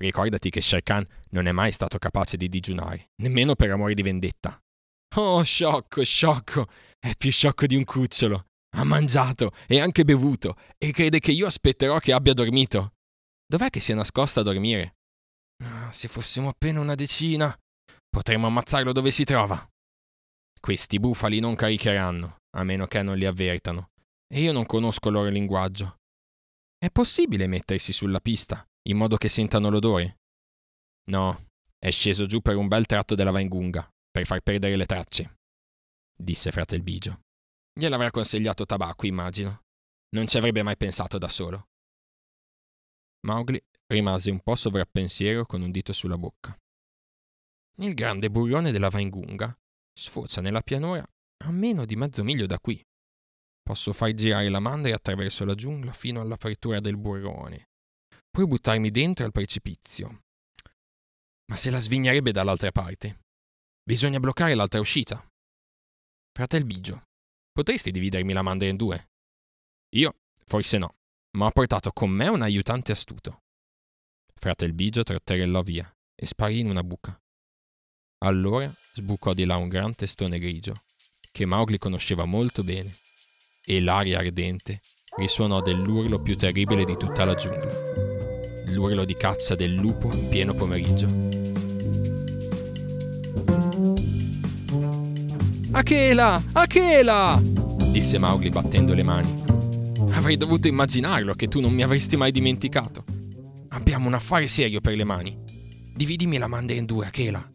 Ricordati 0.00 0.48
che 0.48 0.62
Shere 0.62 0.82
Khan 0.82 1.06
non 1.30 1.46
è 1.46 1.52
mai 1.52 1.70
stato 1.70 1.98
capace 1.98 2.38
di 2.38 2.48
digiunare, 2.48 3.10
nemmeno 3.16 3.54
per 3.56 3.70
amore 3.70 3.92
di 3.92 4.02
vendetta. 4.02 4.58
Oh, 5.16 5.42
sciocco, 5.42 6.02
sciocco! 6.02 6.66
È 6.98 7.14
più 7.14 7.30
sciocco 7.30 7.66
di 7.66 7.76
un 7.76 7.84
cucciolo. 7.84 8.46
Ha 8.76 8.84
mangiato 8.84 9.52
e 9.66 9.80
anche 9.80 10.04
bevuto 10.04 10.56
e 10.78 10.92
crede 10.92 11.18
che 11.18 11.32
io 11.32 11.46
aspetterò 11.46 11.98
che 11.98 12.14
abbia 12.14 12.32
dormito. 12.32 12.94
Dov'è 13.50 13.70
che 13.70 13.80
si 13.80 13.92
è 13.92 13.94
nascosta 13.94 14.40
a 14.40 14.42
dormire? 14.42 14.96
Ah, 15.64 15.90
se 15.90 16.06
fossimo 16.06 16.48
appena 16.48 16.80
una 16.80 16.94
decina, 16.94 17.56
potremmo 18.08 18.46
ammazzarlo 18.46 18.92
dove 18.92 19.10
si 19.10 19.24
trova. 19.24 19.66
Questi 20.60 20.98
bufali 20.98 21.40
non 21.40 21.54
caricheranno, 21.54 22.36
a 22.56 22.62
meno 22.64 22.86
che 22.86 23.02
non 23.02 23.16
li 23.16 23.24
avvertano, 23.24 23.90
e 24.32 24.40
io 24.40 24.52
non 24.52 24.66
conosco 24.66 25.08
il 25.08 25.14
loro 25.14 25.30
linguaggio. 25.30 25.96
È 26.76 26.90
possibile 26.90 27.46
mettersi 27.46 27.92
sulla 27.92 28.20
pista, 28.20 28.62
in 28.88 28.98
modo 28.98 29.16
che 29.16 29.30
sentano 29.30 29.70
l'odore? 29.70 30.18
No, 31.10 31.46
è 31.78 31.90
sceso 31.90 32.26
giù 32.26 32.40
per 32.40 32.56
un 32.56 32.68
bel 32.68 32.84
tratto 32.84 33.14
della 33.14 33.30
Vaingunga, 33.30 33.88
per 34.10 34.26
far 34.26 34.40
perdere 34.40 34.76
le 34.76 34.84
tracce, 34.84 35.38
disse 36.14 36.50
frate 36.50 36.80
Bigio. 36.80 37.20
Gliel'avrà 37.72 38.10
consigliato 38.10 38.66
tabacco, 38.66 39.06
immagino. 39.06 39.62
Non 40.10 40.26
ci 40.26 40.36
avrebbe 40.36 40.62
mai 40.62 40.76
pensato 40.76 41.16
da 41.16 41.28
solo. 41.28 41.67
Mowgli 43.26 43.60
rimase 43.86 44.30
un 44.30 44.40
po' 44.40 44.54
sovrappensiero 44.54 45.44
con 45.44 45.62
un 45.62 45.70
dito 45.70 45.92
sulla 45.92 46.18
bocca. 46.18 46.56
Il 47.78 47.94
grande 47.94 48.30
burrone 48.30 48.72
della 48.72 48.88
Vaingunga 48.88 49.56
sfocia 49.92 50.40
nella 50.40 50.62
pianura 50.62 51.06
a 51.44 51.50
meno 51.50 51.84
di 51.84 51.96
mezzo 51.96 52.22
miglio 52.24 52.46
da 52.46 52.58
qui. 52.58 52.84
Posso 53.62 53.92
far 53.92 54.12
girare 54.14 54.48
la 54.48 54.60
mandria 54.60 54.94
attraverso 54.94 55.44
la 55.44 55.54
giungla 55.54 55.92
fino 55.92 56.20
all'apertura 56.20 56.80
del 56.80 56.96
burrone, 56.96 57.68
poi 58.30 58.46
buttarmi 58.46 58.90
dentro 58.90 59.24
al 59.24 59.32
precipizio. 59.32 60.22
Ma 61.46 61.56
se 61.56 61.70
la 61.70 61.80
svignerebbe 61.80 62.32
dall'altra 62.32 62.72
parte. 62.72 63.24
Bisogna 63.82 64.20
bloccare 64.20 64.54
l'altra 64.54 64.80
uscita. 64.80 65.26
Fratel 66.32 66.64
Bigio, 66.64 67.08
Potresti 67.58 67.90
dividermi 67.90 68.32
la 68.32 68.42
mandria 68.42 68.70
in 68.70 68.76
due? 68.76 69.08
Io, 69.96 70.14
forse 70.46 70.78
no, 70.78 70.94
ma 71.32 71.46
ho 71.46 71.50
portato 71.50 71.90
con 71.92 72.10
me 72.10 72.28
un 72.28 72.42
aiutante 72.42 72.92
astuto. 72.92 73.42
Frate 74.34 74.72
Bigio 74.72 75.02
trotterellò 75.02 75.62
via 75.62 75.90
e 76.14 76.26
sparì 76.26 76.60
in 76.60 76.70
una 76.70 76.82
buca. 76.82 77.20
Allora 78.18 78.72
sbucò 78.94 79.32
di 79.32 79.44
là 79.44 79.56
un 79.56 79.68
gran 79.68 79.94
testone 79.94 80.38
grigio, 80.38 80.74
che 81.30 81.46
Mowgli 81.46 81.78
conosceva 81.78 82.24
molto 82.24 82.64
bene, 82.64 82.92
e 83.64 83.80
l'aria 83.80 84.18
ardente 84.18 84.80
risuonò 85.16 85.60
dell'urlo 85.60 86.20
più 86.20 86.36
terribile 86.36 86.84
di 86.84 86.96
tutta 86.96 87.24
la 87.24 87.34
giungla. 87.34 87.70
L'urlo 88.72 89.04
di 89.04 89.14
caccia 89.14 89.54
del 89.54 89.74
lupo 89.74 90.08
pieno 90.28 90.54
pomeriggio. 90.54 91.06
Achela! 95.72 96.42
Achela! 96.52 97.40
disse 97.90 98.18
Mowgli 98.18 98.50
battendo 98.50 98.94
le 98.94 99.02
mani. 99.02 99.47
Avrei 100.28 100.46
dovuto 100.46 100.68
immaginarlo 100.68 101.32
che 101.32 101.48
tu 101.48 101.58
non 101.58 101.72
mi 101.72 101.82
avresti 101.82 102.14
mai 102.14 102.30
dimenticato. 102.30 103.02
Abbiamo 103.68 104.08
un 104.08 104.12
affare 104.12 104.46
serio 104.46 104.82
per 104.82 104.94
le 104.94 105.04
mani. 105.04 105.34
Dividimi 105.94 106.36
la 106.36 106.48
mandria 106.48 106.76
in 106.76 106.84
due, 106.84 107.06
Achela. 107.06 107.50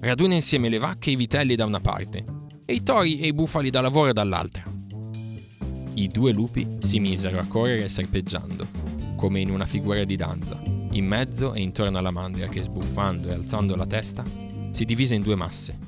Raduna 0.00 0.34
insieme 0.34 0.68
le 0.68 0.78
vacche 0.78 1.10
e 1.10 1.12
i 1.12 1.16
vitelli 1.16 1.54
da 1.54 1.64
una 1.64 1.78
parte, 1.78 2.24
e 2.64 2.74
i 2.74 2.82
tori 2.82 3.20
e 3.20 3.28
i 3.28 3.32
bufali 3.32 3.70
da 3.70 3.80
lavoro 3.80 4.12
dall'altra. 4.12 4.64
I 5.94 6.08
due 6.08 6.32
lupi 6.32 6.78
si 6.80 6.98
misero 6.98 7.38
a 7.38 7.46
correre 7.46 7.88
serpeggiando, 7.88 8.66
come 9.14 9.38
in 9.38 9.50
una 9.50 9.64
figura 9.64 10.02
di 10.02 10.16
danza, 10.16 10.60
in 10.64 11.06
mezzo 11.06 11.54
e 11.54 11.60
intorno 11.60 11.98
alla 11.98 12.10
mandria 12.10 12.48
che, 12.48 12.64
sbuffando 12.64 13.28
e 13.28 13.34
alzando 13.34 13.76
la 13.76 13.86
testa, 13.86 14.24
si 14.72 14.84
divise 14.84 15.14
in 15.14 15.22
due 15.22 15.36
masse 15.36 15.78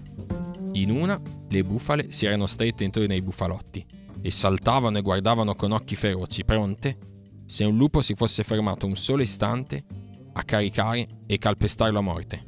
in 0.75 0.91
una, 0.91 1.21
le 1.49 1.65
bufale 1.65 2.13
si 2.13 2.27
erano 2.27 2.47
strette 2.47 2.85
intorno 2.85 3.13
ai 3.13 3.23
bufalotti 3.23 3.85
e 4.21 4.31
saltavano 4.31 4.99
e 4.99 5.03
guardavano 5.03 5.55
con 5.55 5.73
occhi 5.73 5.97
feroci, 5.97 6.45
pronte, 6.45 6.99
se 7.47 7.65
un 7.65 7.77
lupo 7.77 8.03
si 8.03 8.15
fosse 8.15 8.43
fermato 8.43 8.87
un 8.87 8.97
solo 8.97 9.23
istante, 9.23 9.85
a 10.33 10.43
caricare 10.43 11.07
e 11.27 11.39
calpestarlo 11.39 11.99
a 11.99 12.03
morte. 12.03 12.45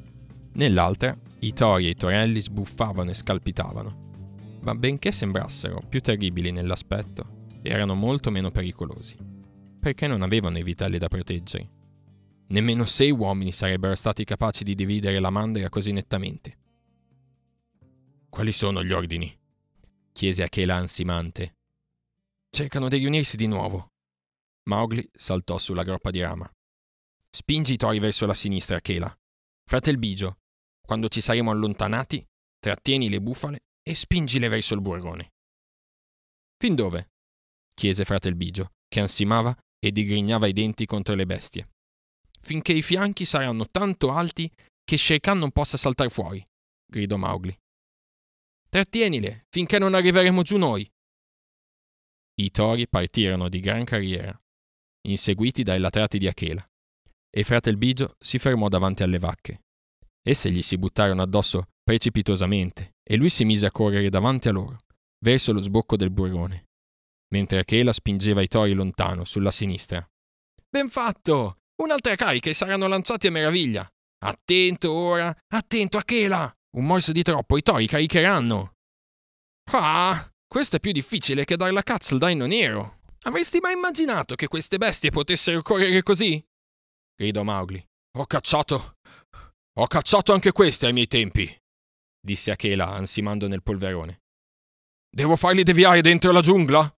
Nell'altra, 0.52 1.16
i 1.40 1.52
tori 1.52 1.86
e 1.86 1.90
i 1.90 1.94
torelli 1.94 2.40
sbuffavano 2.40 3.10
e 3.10 3.14
scalpitavano, 3.14 4.08
ma 4.62 4.74
benché 4.74 5.12
sembrassero 5.12 5.80
più 5.88 6.00
terribili 6.00 6.50
nell'aspetto, 6.50 7.48
erano 7.62 7.94
molto 7.94 8.30
meno 8.30 8.50
pericolosi, 8.50 9.16
perché 9.78 10.06
non 10.06 10.22
avevano 10.22 10.58
i 10.58 10.62
vitelli 10.62 10.98
da 10.98 11.08
proteggere. 11.08 11.78
Nemmeno 12.48 12.84
sei 12.84 13.10
uomini 13.10 13.52
sarebbero 13.52 13.94
stati 13.94 14.24
capaci 14.24 14.64
di 14.64 14.74
dividere 14.74 15.20
la 15.20 15.30
mandria 15.30 15.68
così 15.68 15.92
nettamente. 15.92 16.58
Quali 18.28 18.52
sono 18.52 18.82
gli 18.82 18.92
ordini? 18.92 19.32
chiese 20.12 20.42
Achela 20.42 20.74
ansimante. 20.74 21.54
Cercano 22.52 22.88
di 22.88 22.96
riunirsi 22.96 23.36
di 23.36 23.46
nuovo. 23.46 23.92
Mowgli 24.64 25.08
saltò 25.12 25.56
sulla 25.56 25.84
groppa 25.84 26.10
di 26.10 26.20
rama. 26.20 26.50
Spingi 27.30 27.74
i 27.74 27.76
tori 27.76 28.00
verso 28.00 28.26
la 28.26 28.34
sinistra, 28.34 28.76
Achela. 28.76 29.16
Fratel 29.64 29.98
Bigio, 29.98 30.38
quando 30.80 31.08
ci 31.08 31.20
saremo 31.20 31.52
allontanati, 31.52 32.26
trattieni 32.58 33.08
le 33.08 33.20
bufale 33.20 33.60
e 33.82 33.94
spingile 33.94 34.48
verso 34.48 34.74
il 34.74 34.80
burrone. 34.80 35.32
Fin 36.56 36.74
dove? 36.74 37.12
chiese 37.72 38.04
Fratel 38.04 38.34
Bigio, 38.34 38.72
che 38.88 38.98
ansimava 38.98 39.56
e 39.78 39.92
digrignava 39.92 40.48
i 40.48 40.52
denti 40.52 40.86
contro 40.86 41.14
le 41.14 41.26
bestie. 41.26 41.70
Finché 42.40 42.72
i 42.72 42.82
fianchi 42.82 43.24
saranno 43.24 43.66
tanto 43.70 44.10
alti 44.10 44.50
che 44.82 44.98
Shere 44.98 45.20
Khan 45.20 45.38
non 45.38 45.52
possa 45.52 45.76
saltare 45.76 46.10
fuori, 46.10 46.44
gridò 46.84 47.16
Mowgli. 47.16 47.56
Trattienile, 48.68 49.46
finché 49.50 49.78
non 49.78 49.94
arriveremo 49.94 50.42
giù 50.42 50.58
noi. 50.58 50.90
I 52.40 52.50
tori 52.50 52.88
partirono 52.88 53.50
di 53.50 53.60
gran 53.60 53.84
carriera 53.84 54.34
inseguiti 55.02 55.62
dai 55.62 55.78
latrati 55.78 56.18
di 56.18 56.26
Achela, 56.26 56.66
e 57.30 57.44
fratel 57.44 57.76
Bigio 57.76 58.16
si 58.18 58.38
fermò 58.38 58.68
davanti 58.68 59.02
alle 59.02 59.18
vacche. 59.18 59.64
Esse 60.22 60.50
gli 60.50 60.62
si 60.62 60.78
buttarono 60.78 61.22
addosso 61.22 61.68
precipitosamente 61.82 62.96
e 63.02 63.16
lui 63.16 63.30
si 63.30 63.44
mise 63.44 63.66
a 63.66 63.70
correre 63.70 64.08
davanti 64.08 64.48
a 64.48 64.52
loro, 64.52 64.78
verso 65.24 65.52
lo 65.52 65.60
sbocco 65.60 65.96
del 65.96 66.10
burrone, 66.10 66.68
mentre 67.34 67.58
Achela 67.58 67.92
spingeva 67.92 68.40
i 68.40 68.48
tori 68.48 68.72
lontano, 68.72 69.24
sulla 69.24 69.50
sinistra. 69.50 70.06
Ben 70.68 70.88
fatto! 70.88 71.56
Un'altra 71.82 72.14
carica 72.14 72.50
e 72.50 72.54
saranno 72.54 72.86
lanciati 72.86 73.26
a 73.26 73.30
meraviglia! 73.30 73.86
Attento 74.22 74.92
ora! 74.92 75.34
Attento 75.48 75.98
Achela! 75.98 76.50
Un 76.76 76.86
morso 76.86 77.12
di 77.12 77.22
troppo, 77.22 77.56
i 77.56 77.62
tori 77.62 77.86
caricheranno! 77.86 78.72
Ah! 79.72 80.29
Questo 80.52 80.76
è 80.76 80.80
più 80.80 80.90
difficile 80.90 81.44
che 81.44 81.54
dar 81.54 81.72
la 81.72 81.84
cazzo 81.84 82.14
al 82.14 82.18
daino 82.18 82.44
nero! 82.44 83.02
Avresti 83.22 83.60
mai 83.60 83.74
immaginato 83.74 84.34
che 84.34 84.48
queste 84.48 84.78
bestie 84.78 85.10
potessero 85.10 85.62
correre 85.62 86.02
così? 86.02 86.44
gridò 87.14 87.44
Mowgli. 87.44 87.80
Ho 88.18 88.26
cacciato. 88.26 88.96
Ho 89.78 89.86
cacciato 89.86 90.32
anche 90.32 90.50
queste 90.50 90.86
ai 90.86 90.92
miei 90.92 91.06
tempi, 91.06 91.48
disse 92.20 92.50
Achela, 92.50 92.88
ansimando 92.88 93.46
nel 93.46 93.62
polverone. 93.62 94.22
Devo 95.08 95.36
farli 95.36 95.62
deviare 95.62 96.00
dentro 96.00 96.32
la 96.32 96.40
giungla? 96.40 96.92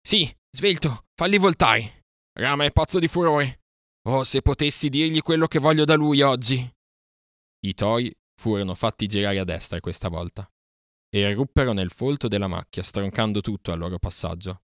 Sì, 0.00 0.34
svelto, 0.50 1.04
falli 1.14 1.36
voltare. 1.36 2.04
Rama 2.32 2.64
è 2.64 2.72
pazzo 2.72 2.98
di 2.98 3.08
furore. 3.08 3.60
Oh, 4.08 4.24
se 4.24 4.40
potessi 4.40 4.88
dirgli 4.88 5.20
quello 5.20 5.46
che 5.48 5.58
voglio 5.58 5.84
da 5.84 5.96
lui 5.96 6.22
oggi. 6.22 6.66
I 7.60 7.74
tori 7.74 8.10
furono 8.40 8.74
fatti 8.74 9.06
girare 9.06 9.38
a 9.38 9.44
destra 9.44 9.80
questa 9.80 10.08
volta 10.08 10.48
e 11.14 11.20
eruppero 11.20 11.72
nel 11.72 11.92
folto 11.92 12.26
della 12.26 12.48
macchia, 12.48 12.82
stroncando 12.82 13.40
tutto 13.40 13.70
al 13.70 13.78
loro 13.78 14.00
passaggio. 14.00 14.64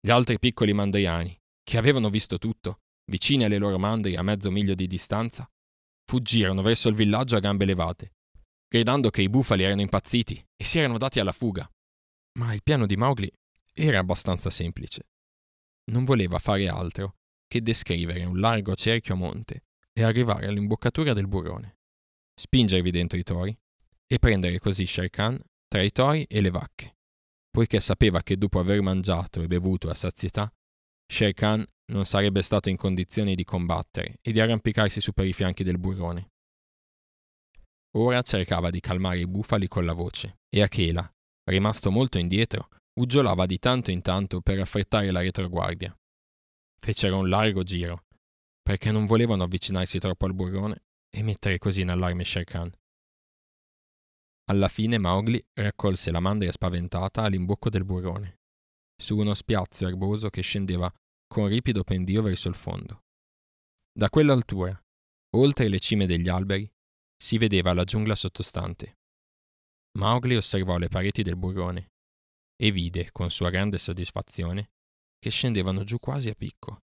Gli 0.00 0.08
altri 0.08 0.38
piccoli 0.38 0.72
mandriani, 0.72 1.38
che 1.62 1.76
avevano 1.76 2.08
visto 2.08 2.38
tutto, 2.38 2.80
vicini 3.10 3.44
alle 3.44 3.58
loro 3.58 3.78
mandri 3.78 4.16
a 4.16 4.22
mezzo 4.22 4.50
miglio 4.50 4.74
di 4.74 4.86
distanza, 4.86 5.46
fuggirono 6.06 6.62
verso 6.62 6.88
il 6.88 6.94
villaggio 6.94 7.36
a 7.36 7.40
gambe 7.40 7.66
levate, 7.66 8.14
gridando 8.66 9.10
che 9.10 9.20
i 9.20 9.28
bufali 9.28 9.64
erano 9.64 9.82
impazziti 9.82 10.42
e 10.56 10.64
si 10.64 10.78
erano 10.78 10.96
dati 10.96 11.20
alla 11.20 11.32
fuga. 11.32 11.70
Ma 12.38 12.54
il 12.54 12.62
piano 12.62 12.86
di 12.86 12.96
Mowgli 12.96 13.30
era 13.74 13.98
abbastanza 13.98 14.48
semplice. 14.48 15.10
Non 15.90 16.04
voleva 16.04 16.38
fare 16.38 16.68
altro 16.68 17.16
che 17.46 17.60
descrivere 17.60 18.24
un 18.24 18.40
largo 18.40 18.74
cerchio 18.74 19.12
a 19.12 19.18
monte 19.18 19.64
e 19.92 20.02
arrivare 20.04 20.46
all'imboccatura 20.46 21.12
del 21.12 21.28
burrone, 21.28 21.80
spingervi 22.34 22.90
dentro 22.90 23.18
i 23.18 23.22
tori 23.22 23.54
e 24.06 24.18
prendere 24.18 24.58
così 24.58 24.86
Shere 24.86 25.10
Khan 25.10 25.38
tra 25.68 25.82
i 25.82 25.90
tori 25.90 26.24
e 26.24 26.40
le 26.40 26.50
vacche 26.50 26.96
poiché 27.56 27.80
sapeva 27.80 28.22
che 28.22 28.36
dopo 28.36 28.58
aver 28.58 28.82
mangiato 28.82 29.40
e 29.40 29.46
bevuto 29.46 29.88
a 29.88 29.94
sazietà, 29.94 30.52
Shere 31.10 31.32
Khan 31.32 31.64
non 31.90 32.04
sarebbe 32.04 32.42
stato 32.42 32.68
in 32.68 32.76
condizioni 32.76 33.34
di 33.34 33.44
combattere 33.44 34.18
e 34.20 34.30
di 34.30 34.40
arrampicarsi 34.40 35.00
su 35.00 35.12
per 35.14 35.24
i 35.24 35.32
fianchi 35.32 35.64
del 35.64 35.78
burrone. 35.78 36.32
Ora 37.96 38.20
cercava 38.20 38.68
di 38.68 38.78
calmare 38.80 39.20
i 39.20 39.26
bufali 39.26 39.68
con 39.68 39.86
la 39.86 39.94
voce 39.94 40.40
e 40.50 40.60
Achela, 40.60 41.10
rimasto 41.44 41.90
molto 41.90 42.18
indietro, 42.18 42.68
uggiolava 43.00 43.46
di 43.46 43.58
tanto 43.58 43.90
in 43.90 44.02
tanto 44.02 44.42
per 44.42 44.60
affrettare 44.60 45.10
la 45.10 45.20
retroguardia. 45.20 45.98
Fecero 46.78 47.20
un 47.20 47.30
largo 47.30 47.62
giro, 47.62 48.04
perché 48.60 48.92
non 48.92 49.06
volevano 49.06 49.44
avvicinarsi 49.44 49.98
troppo 49.98 50.26
al 50.26 50.34
burrone 50.34 50.82
e 51.08 51.22
mettere 51.22 51.56
così 51.56 51.80
in 51.80 51.88
allarme 51.88 52.22
Shere 52.22 52.44
Khan. 52.44 52.70
Alla 54.48 54.68
fine 54.68 54.98
Mowgli 54.98 55.42
raccolse 55.54 56.12
la 56.12 56.20
mandria 56.20 56.52
spaventata 56.52 57.22
all'imbocco 57.22 57.68
del 57.68 57.84
burrone, 57.84 58.38
su 58.96 59.16
uno 59.16 59.34
spiazzo 59.34 59.86
erboso 59.88 60.30
che 60.30 60.40
scendeva 60.40 60.92
con 61.26 61.48
ripido 61.48 61.82
pendio 61.82 62.22
verso 62.22 62.48
il 62.48 62.54
fondo. 62.54 63.02
Da 63.92 64.08
quell'altura, 64.08 64.80
oltre 65.36 65.68
le 65.68 65.80
cime 65.80 66.06
degli 66.06 66.28
alberi, 66.28 66.70
si 67.16 67.38
vedeva 67.38 67.72
la 67.72 67.82
giungla 67.82 68.14
sottostante. 68.14 68.98
Mowgli 69.98 70.34
osservò 70.34 70.76
le 70.76 70.88
pareti 70.88 71.22
del 71.22 71.36
burrone 71.36 71.92
e 72.56 72.70
vide, 72.70 73.10
con 73.10 73.30
sua 73.30 73.50
grande 73.50 73.78
soddisfazione, 73.78 74.70
che 75.18 75.30
scendevano 75.30 75.82
giù 75.82 75.98
quasi 75.98 76.28
a 76.30 76.34
picco 76.34 76.82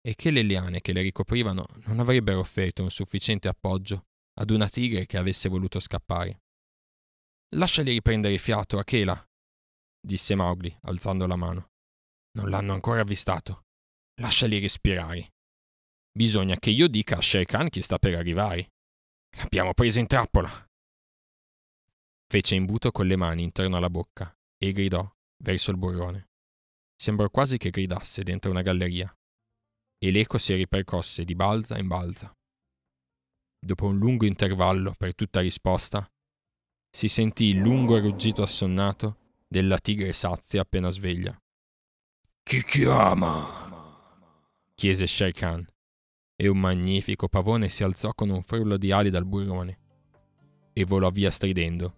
e 0.00 0.14
che 0.14 0.30
le 0.30 0.42
liane 0.42 0.80
che 0.80 0.92
le 0.92 1.02
ricoprivano 1.02 1.66
non 1.86 1.98
avrebbero 1.98 2.38
offerto 2.38 2.82
un 2.82 2.90
sufficiente 2.90 3.48
appoggio 3.48 4.06
ad 4.34 4.50
una 4.50 4.68
tigre 4.68 5.06
che 5.06 5.18
avesse 5.18 5.48
voluto 5.48 5.78
scappare. 5.80 6.43
Lasciali 7.50 7.92
riprendere 7.92 8.38
fiato, 8.38 8.78
Achela, 8.78 9.24
disse 10.00 10.34
Mowgli, 10.34 10.76
alzando 10.82 11.26
la 11.26 11.36
mano. 11.36 11.70
Non 12.36 12.50
l'hanno 12.50 12.72
ancora 12.72 13.00
avvistato. 13.00 13.62
Lasciali 14.20 14.58
respirare. 14.58 15.34
Bisogna 16.12 16.56
che 16.56 16.70
io 16.70 16.88
dica 16.88 17.16
a 17.16 17.22
Shere 17.22 17.44
Khan 17.44 17.68
che 17.68 17.82
sta 17.82 17.98
per 17.98 18.14
arrivare. 18.14 18.72
L'abbiamo 19.36 19.74
presa 19.74 20.00
in 20.00 20.06
trappola. 20.06 20.50
Fece 22.26 22.54
imbuto 22.54 22.90
con 22.90 23.06
le 23.06 23.16
mani 23.16 23.42
intorno 23.42 23.76
alla 23.76 23.90
bocca 23.90 24.32
e 24.56 24.72
gridò 24.72 25.08
verso 25.42 25.70
il 25.70 25.76
burrone. 25.76 26.30
Sembrò 26.96 27.28
quasi 27.30 27.58
che 27.58 27.70
gridasse 27.70 28.22
dentro 28.22 28.50
una 28.50 28.62
galleria, 28.62 29.12
e 29.98 30.10
l'eco 30.10 30.38
si 30.38 30.54
ripercosse 30.54 31.24
di 31.24 31.34
balza 31.34 31.78
in 31.78 31.88
balza. 31.88 32.32
Dopo 33.58 33.86
un 33.86 33.98
lungo 33.98 34.26
intervallo 34.26 34.92
per 34.96 35.14
tutta 35.14 35.40
risposta, 35.40 36.08
si 36.94 37.08
sentì 37.08 37.46
il 37.46 37.56
lungo 37.56 37.98
ruggito 37.98 38.44
assonnato 38.44 39.16
della 39.48 39.78
tigre 39.78 40.12
sazia 40.12 40.60
appena 40.60 40.90
sveglia. 40.90 41.36
Chi 42.44 42.62
chiama? 42.62 43.62
chiese 44.76 45.04
Shere 45.08 45.32
Khan, 45.32 45.66
e 46.36 46.46
un 46.46 46.56
magnifico 46.56 47.26
pavone 47.26 47.68
si 47.68 47.82
alzò 47.82 48.12
con 48.14 48.30
un 48.30 48.44
frullo 48.44 48.76
di 48.76 48.92
ali 48.92 49.10
dal 49.10 49.24
burrone 49.24 49.78
e 50.72 50.84
volò 50.84 51.10
via 51.10 51.32
stridendo. 51.32 51.94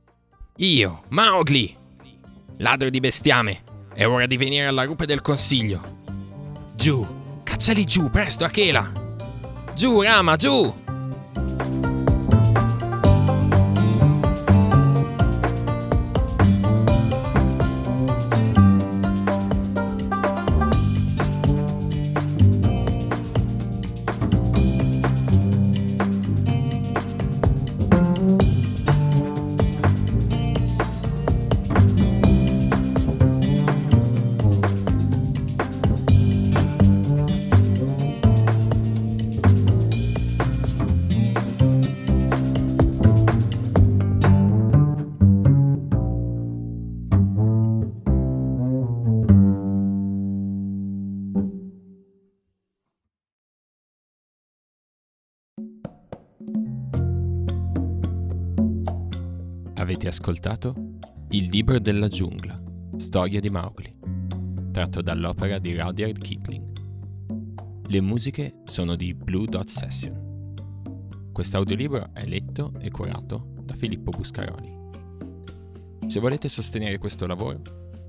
Io, 0.56 1.02
Mowgli! 1.10 1.76
Ladro 2.56 2.88
di 2.88 3.00
bestiame! 3.00 3.64
È 3.92 4.06
ora 4.06 4.24
di 4.24 4.38
venire 4.38 4.64
alla 4.64 4.84
rupe 4.84 5.04
del 5.04 5.20
consiglio! 5.20 5.82
Giù! 6.74 7.42
Cacciali 7.42 7.84
giù, 7.84 8.08
presto, 8.08 8.46
Achela! 8.46 8.90
Giù, 9.74 10.00
Rama, 10.00 10.36
giù! 10.36 10.84
Avete 59.86 60.08
ascoltato 60.08 60.74
Il 61.28 61.44
libro 61.48 61.78
della 61.78 62.08
giungla, 62.08 62.60
storia 62.96 63.38
di 63.38 63.50
Mowgli, 63.50 63.94
tratto 64.72 65.00
dall'opera 65.00 65.60
di 65.60 65.76
Rudyard 65.76 66.18
Kipling. 66.18 67.86
Le 67.86 68.00
musiche 68.00 68.62
sono 68.64 68.96
di 68.96 69.14
Blue 69.14 69.46
Dot 69.46 69.68
Session. 69.68 71.30
Quest'audiolibro 71.32 72.12
è 72.14 72.26
letto 72.26 72.72
e 72.80 72.90
curato 72.90 73.52
da 73.62 73.74
Filippo 73.76 74.10
Buscaroli. 74.10 74.76
Se 76.08 76.18
volete 76.18 76.48
sostenere 76.48 76.98
questo 76.98 77.28
lavoro, 77.28 77.62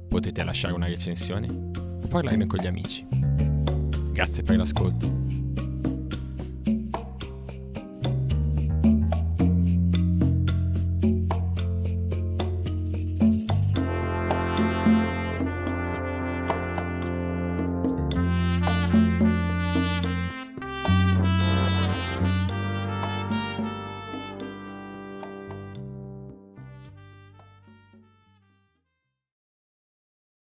potete 0.08 0.44
lasciare 0.44 0.74
una 0.74 0.88
recensione 0.88 1.48
o 1.48 2.08
parlarne 2.10 2.48
con 2.48 2.58
gli 2.58 2.66
amici. 2.66 3.06
Grazie 4.14 4.42
per 4.42 4.58
l'ascolto 4.58 5.27